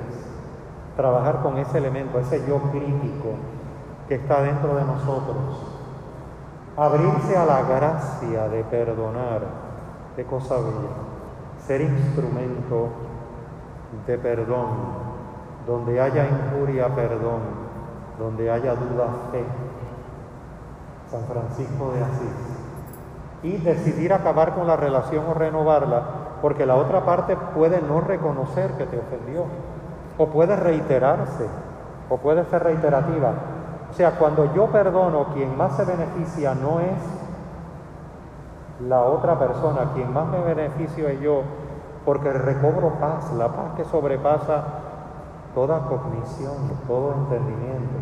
[0.96, 3.34] Trabajar con ese elemento, ese yo crítico
[4.08, 5.79] que está dentro de nosotros.
[6.80, 9.42] Abrirse a la gracia de perdonar.
[10.16, 10.96] Qué cosa bella.
[11.58, 12.88] Ser instrumento
[14.06, 14.68] de perdón.
[15.66, 17.40] Donde haya injuria, perdón.
[18.18, 19.44] Donde haya duda, fe.
[21.10, 22.62] San Francisco de Asís.
[23.42, 26.02] Y decidir acabar con la relación o renovarla,
[26.40, 29.44] porque la otra parte puede no reconocer que te ofendió,
[30.16, 31.46] o puede reiterarse,
[32.08, 33.34] o puede ser reiterativa.
[33.90, 36.98] O sea, cuando yo perdono, quien más se beneficia no es
[38.88, 41.42] la otra persona, quien más me beneficio es yo,
[42.04, 44.62] porque recobro paz, la paz que sobrepasa
[45.54, 46.54] toda cognición,
[46.86, 47.98] todo entendimiento.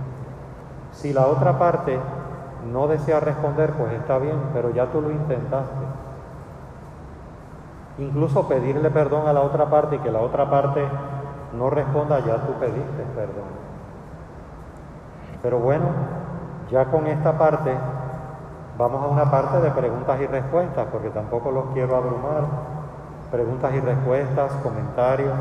[0.92, 1.98] Si la otra parte
[2.72, 5.86] no desea responder, pues está bien, pero ya tú lo intentaste.
[7.98, 10.86] Incluso pedirle perdón a la otra parte y que la otra parte
[11.56, 13.57] no responda, ya tú pediste perdón.
[15.42, 15.86] Pero bueno,
[16.70, 17.72] ya con esta parte
[18.76, 22.44] vamos a una parte de preguntas y respuestas, porque tampoco los quiero abrumar.
[23.30, 25.34] Preguntas y respuestas, comentarios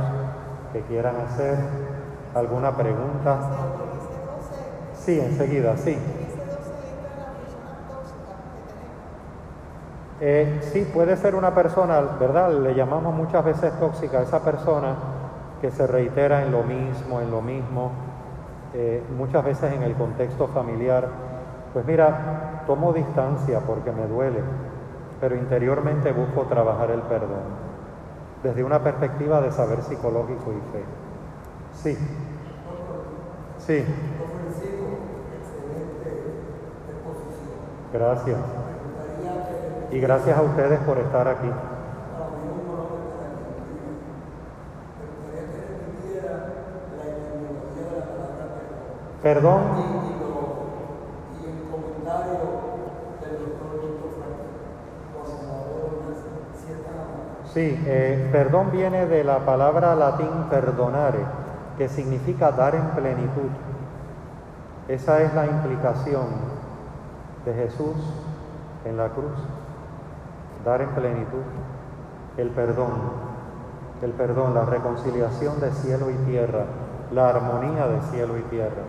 [0.74, 1.57] que quieran hacer,
[2.36, 3.38] alguna pregunta.
[4.94, 5.98] Sí, enseguida, sí.
[10.19, 12.52] Eh, sí, puede ser una persona, ¿verdad?
[12.52, 14.95] Le llamamos muchas veces tóxica a esa persona
[15.61, 17.91] que se reitera en lo mismo, en lo mismo,
[18.73, 21.07] eh, muchas veces en el contexto familiar.
[21.73, 24.39] Pues mira, tomo distancia porque me duele,
[25.19, 27.68] pero interiormente busco trabajar el perdón
[28.44, 30.84] desde una perspectiva de saber psicológico y fe.
[31.73, 31.98] Sí.
[33.60, 33.84] Sí.
[37.94, 38.38] Gracias.
[39.91, 41.49] Y gracias a ustedes por estar aquí.
[49.22, 49.61] Perdón.
[57.53, 61.26] Sí, eh, perdón viene de la palabra latín perdonare,
[61.77, 63.49] que significa dar en plenitud.
[64.88, 66.27] Esa es la implicación
[67.45, 67.95] de Jesús
[68.85, 69.34] en la cruz.
[70.64, 71.44] Dar en plenitud
[72.38, 72.91] el perdón,
[74.03, 76.65] el perdón, la reconciliación de cielo y tierra,
[77.11, 78.84] la armonía de cielo y tierra.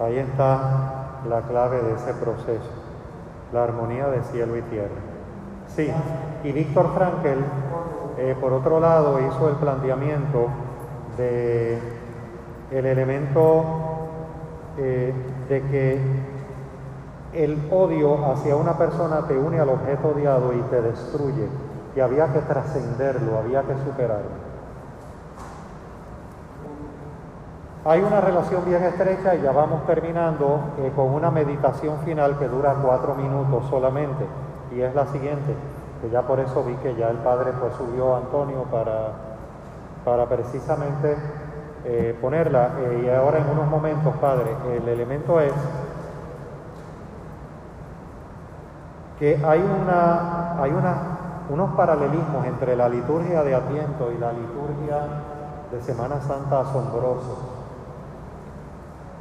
[0.00, 2.70] Ahí está la clave de ese proceso,
[3.52, 4.88] la armonía de cielo y tierra.
[5.68, 5.90] Sí,
[6.42, 7.38] y Víctor Frankel,
[8.18, 10.48] eh, por otro lado, hizo el planteamiento
[11.16, 11.78] de
[12.70, 13.64] el elemento
[14.78, 15.12] eh,
[15.48, 16.00] de que
[17.32, 21.48] el odio hacia una persona te une al objeto odiado y te destruye,
[21.94, 24.43] y había que trascenderlo, había que superarlo.
[27.86, 32.48] Hay una relación bien estrecha y ya vamos terminando eh, con una meditación final que
[32.48, 34.24] dura cuatro minutos solamente
[34.74, 35.54] y es la siguiente,
[36.00, 39.10] que ya por eso vi que ya el Padre pues subió a Antonio para,
[40.02, 41.14] para precisamente
[41.84, 42.70] eh, ponerla.
[42.80, 45.52] Eh, y ahora en unos momentos, Padre, el elemento es
[49.18, 50.72] que hay, una, hay
[51.50, 55.06] unos paralelismos entre la liturgia de Adviento y la liturgia
[55.70, 57.53] de Semana Santa asombrosos.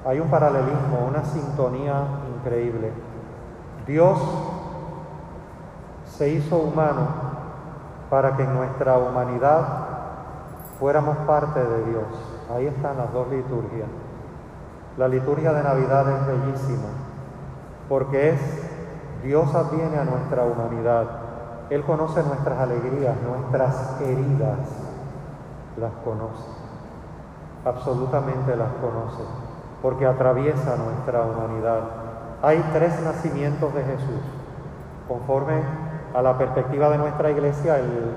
[0.05, 2.03] Hay un paralelismo, una sintonía
[2.37, 2.91] increíble.
[3.87, 4.19] Dios
[6.05, 7.07] se hizo humano
[8.09, 9.61] para que en nuestra humanidad
[10.77, 12.03] fuéramos parte de Dios.
[12.53, 13.87] Ahí están las dos liturgias.
[14.97, 16.89] La liturgia de Navidad es bellísima
[17.87, 18.39] porque es
[19.23, 21.05] Dios adviene a nuestra humanidad.
[21.69, 24.59] Él conoce nuestras alegrías, nuestras heridas,
[25.77, 26.43] las conoce.
[27.63, 29.52] Absolutamente las conoce
[29.83, 31.81] porque atraviesa nuestra humanidad.
[32.41, 34.21] Hay tres nacimientos de Jesús.
[35.09, 35.55] Conforme
[36.15, 38.15] a la perspectiva de nuestra iglesia, el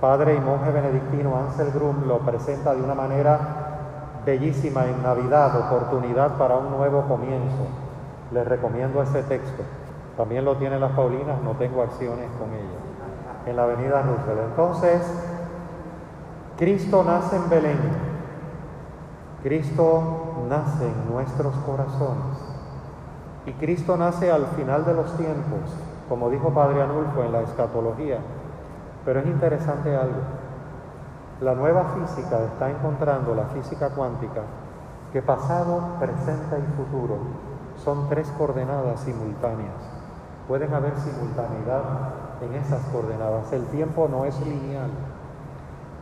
[0.00, 3.38] padre y monje benedictino Ansel Grum lo presenta de una manera
[4.26, 7.64] bellísima en Navidad, oportunidad para un nuevo comienzo.
[8.32, 9.62] Les recomiendo ese texto.
[10.16, 13.46] También lo tienen las Paulinas, no tengo acciones con ella.
[13.46, 14.48] En la avenida Roosevelt.
[14.50, 15.00] Entonces,
[16.56, 18.13] Cristo nace en Belén
[19.44, 22.38] Cristo nace en nuestros corazones
[23.44, 25.60] y Cristo nace al final de los tiempos,
[26.08, 28.20] como dijo Padre Anulfo en la escatología.
[29.04, 30.22] Pero es interesante algo.
[31.42, 34.40] La nueva física está encontrando, la física cuántica,
[35.12, 37.18] que pasado, presente y futuro
[37.76, 39.76] son tres coordenadas simultáneas.
[40.48, 41.82] Pueden haber simultaneidad
[42.40, 43.52] en esas coordenadas.
[43.52, 44.88] El tiempo no es lineal.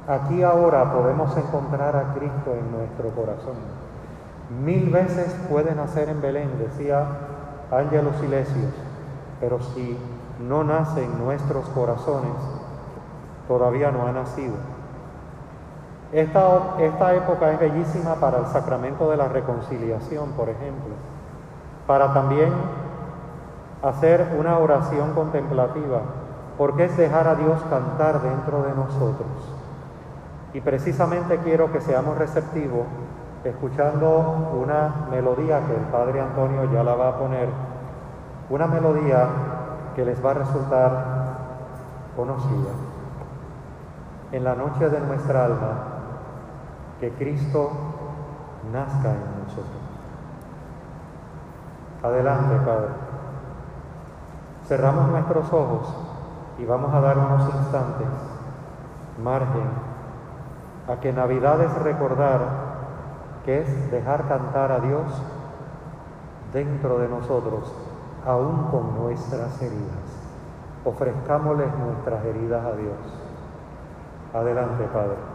[0.09, 3.55] Aquí ahora podemos encontrar a Cristo en nuestro corazón.
[4.65, 7.07] Mil veces puede nacer en Belén, decía
[7.71, 8.73] Ángelos Silesios,
[9.41, 9.97] pero si
[10.41, 12.33] no nace en nuestros corazones,
[13.47, 14.55] todavía no ha nacido.
[16.13, 20.95] Esta, esta época es bellísima para el sacramento de la reconciliación, por ejemplo,
[21.87, 22.53] para también
[23.83, 26.01] hacer una oración contemplativa,
[26.59, 29.62] porque es dejar a Dios cantar dentro de nosotros.
[30.55, 32.87] Y precisamente quiero que seamos receptivos
[33.45, 37.49] escuchando una melodía que el Padre Antonio ya la va a poner,
[38.51, 39.27] una melodía
[39.97, 41.05] que les va a resultar
[42.17, 42.71] conocida.
[44.31, 45.93] En la noche de nuestra alma,
[47.01, 47.71] que Cristo
[48.73, 49.83] nazca en nosotros.
[52.03, 52.89] Adelante, Padre.
[54.67, 55.95] Cerramos nuestros ojos
[56.59, 58.07] y vamos a dar unos instantes
[59.23, 59.92] margen
[60.89, 62.73] a que Navidad es recordar
[63.45, 65.05] que es dejar cantar a Dios
[66.53, 67.73] dentro de nosotros,
[68.27, 70.23] aún con nuestras heridas.
[70.85, 72.97] Ofrezcámosles nuestras heridas a Dios.
[74.35, 75.32] Adelante, Padre.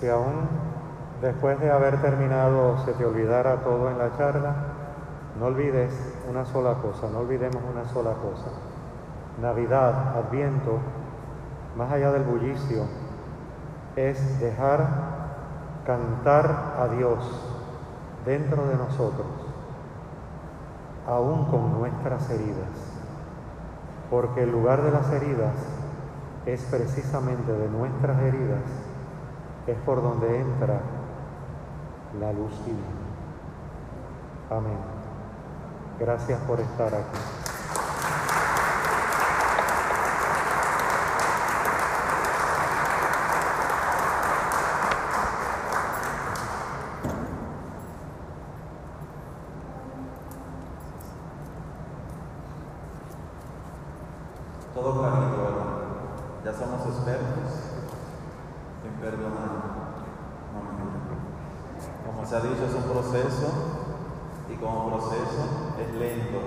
[0.00, 0.48] Si aún
[1.20, 4.54] después de haber terminado se te olvidara todo en la charla,
[5.38, 5.92] no olvides
[6.28, 8.50] una sola cosa, no olvidemos una sola cosa.
[9.42, 10.78] Navidad, Adviento,
[11.76, 12.84] más allá del bullicio,
[13.96, 14.86] es dejar
[15.84, 17.18] cantar a Dios
[18.24, 19.26] dentro de nosotros,
[21.06, 23.00] aún con nuestras heridas,
[24.10, 25.54] porque el lugar de las heridas
[26.46, 28.62] es precisamente de nuestras heridas,
[29.66, 30.80] es por donde entra
[32.18, 33.00] la luz divina.
[34.50, 34.78] Amén.
[35.98, 37.18] Gracias por estar aquí.
[54.74, 55.66] Todo clarito, ¿verdad?
[56.44, 57.70] Ya somos expertos
[58.84, 59.50] en perdonar.
[60.56, 60.90] Amén.
[62.06, 63.48] Como se ha dicho, es un proceso
[64.48, 65.42] y como proceso
[65.80, 66.40] es lento,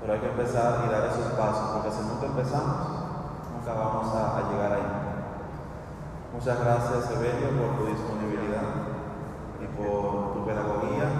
[0.00, 2.86] pero hay que empezar y dar esos pasos, porque si nunca empezamos,
[3.50, 4.88] nunca vamos a, llegar ahí.
[6.32, 8.94] Muchas gracias, Evelio, por tu disponibilidad
[9.58, 11.10] y por tu pedagogía,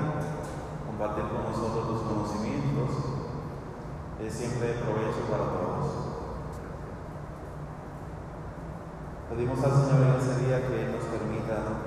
[0.87, 2.91] compartir con nosotros tus conocimientos.
[4.23, 6.15] Es siempre provecho para todos.
[9.29, 11.83] Pedimos al Señor en ese día que nos permita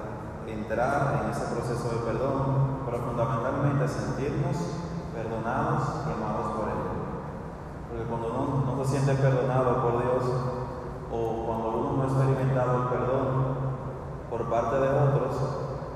[0.45, 4.57] entrar en ese proceso de perdón, pero fundamentalmente sentirnos
[5.17, 6.86] perdonados y amados por Él.
[7.89, 10.23] Porque cuando uno no se siente perdonado por Dios,
[11.11, 13.27] o cuando uno no ha experimentado el perdón
[14.29, 15.35] por parte de otros,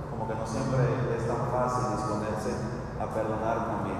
[0.09, 0.79] como que no siempre
[1.17, 2.55] es tan fácil disponerse
[2.95, 3.97] a perdonar también.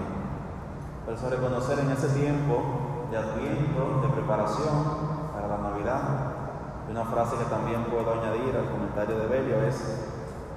[1.06, 6.02] Por eso reconocer en ese tiempo de adviento, de preparación para la Navidad,
[6.90, 9.82] una frase que también puedo añadir al comentario de Belio es,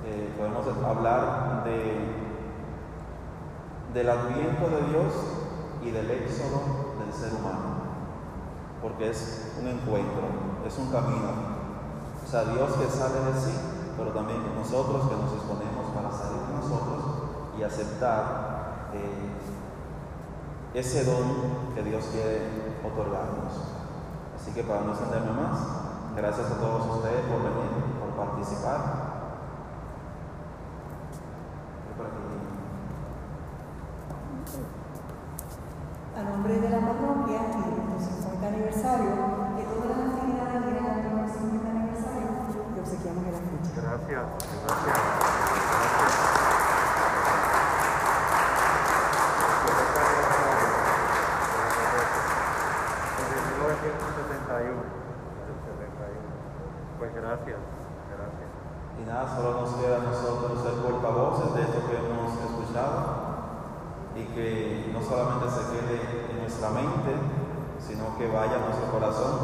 [0.06, 1.98] eh, podemos hablar de,
[3.94, 5.12] del adviento de Dios
[5.82, 7.94] y del éxodo del ser humano,
[8.82, 10.22] porque es un encuentro,
[10.66, 11.54] es un camino.
[12.22, 13.54] O sea, Dios que sale de sí,
[13.96, 17.04] pero también nosotros que nos disponemos para salir de nosotros
[17.58, 23.52] y aceptar eh, ese don que Dios quiere otorgarnos.
[24.36, 25.84] Así que para no extenderme más,
[26.16, 28.78] Gracias a todos ustedes por venir, por participar.
[36.16, 39.10] A nombre de la parroquia y de nuestro 50 aniversario,
[39.56, 42.28] de todas las actividades ligadas a nuestro 50 aniversario,
[42.76, 43.70] le obsequiamos el afiche.
[43.74, 44.24] Gracias,
[44.62, 45.24] gracias.
[57.04, 57.60] Pues gracias,
[58.08, 58.50] gracias.
[58.96, 63.04] Y nada, solo nos queda a nosotros ser portavoces de esto que hemos escuchado
[64.16, 67.12] y que no solamente se quede en nuestra mente,
[67.78, 69.36] sino que vaya a nuestro corazón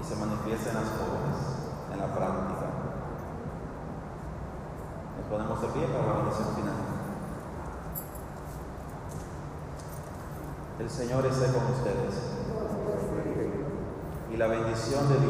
[0.00, 1.38] y se manifieste en las jóvenes,
[1.92, 2.66] en la práctica.
[5.14, 6.74] Nos ponemos de pie para la bendición final.
[10.80, 12.14] El Señor esté con ustedes.
[14.30, 15.29] Y la bendición de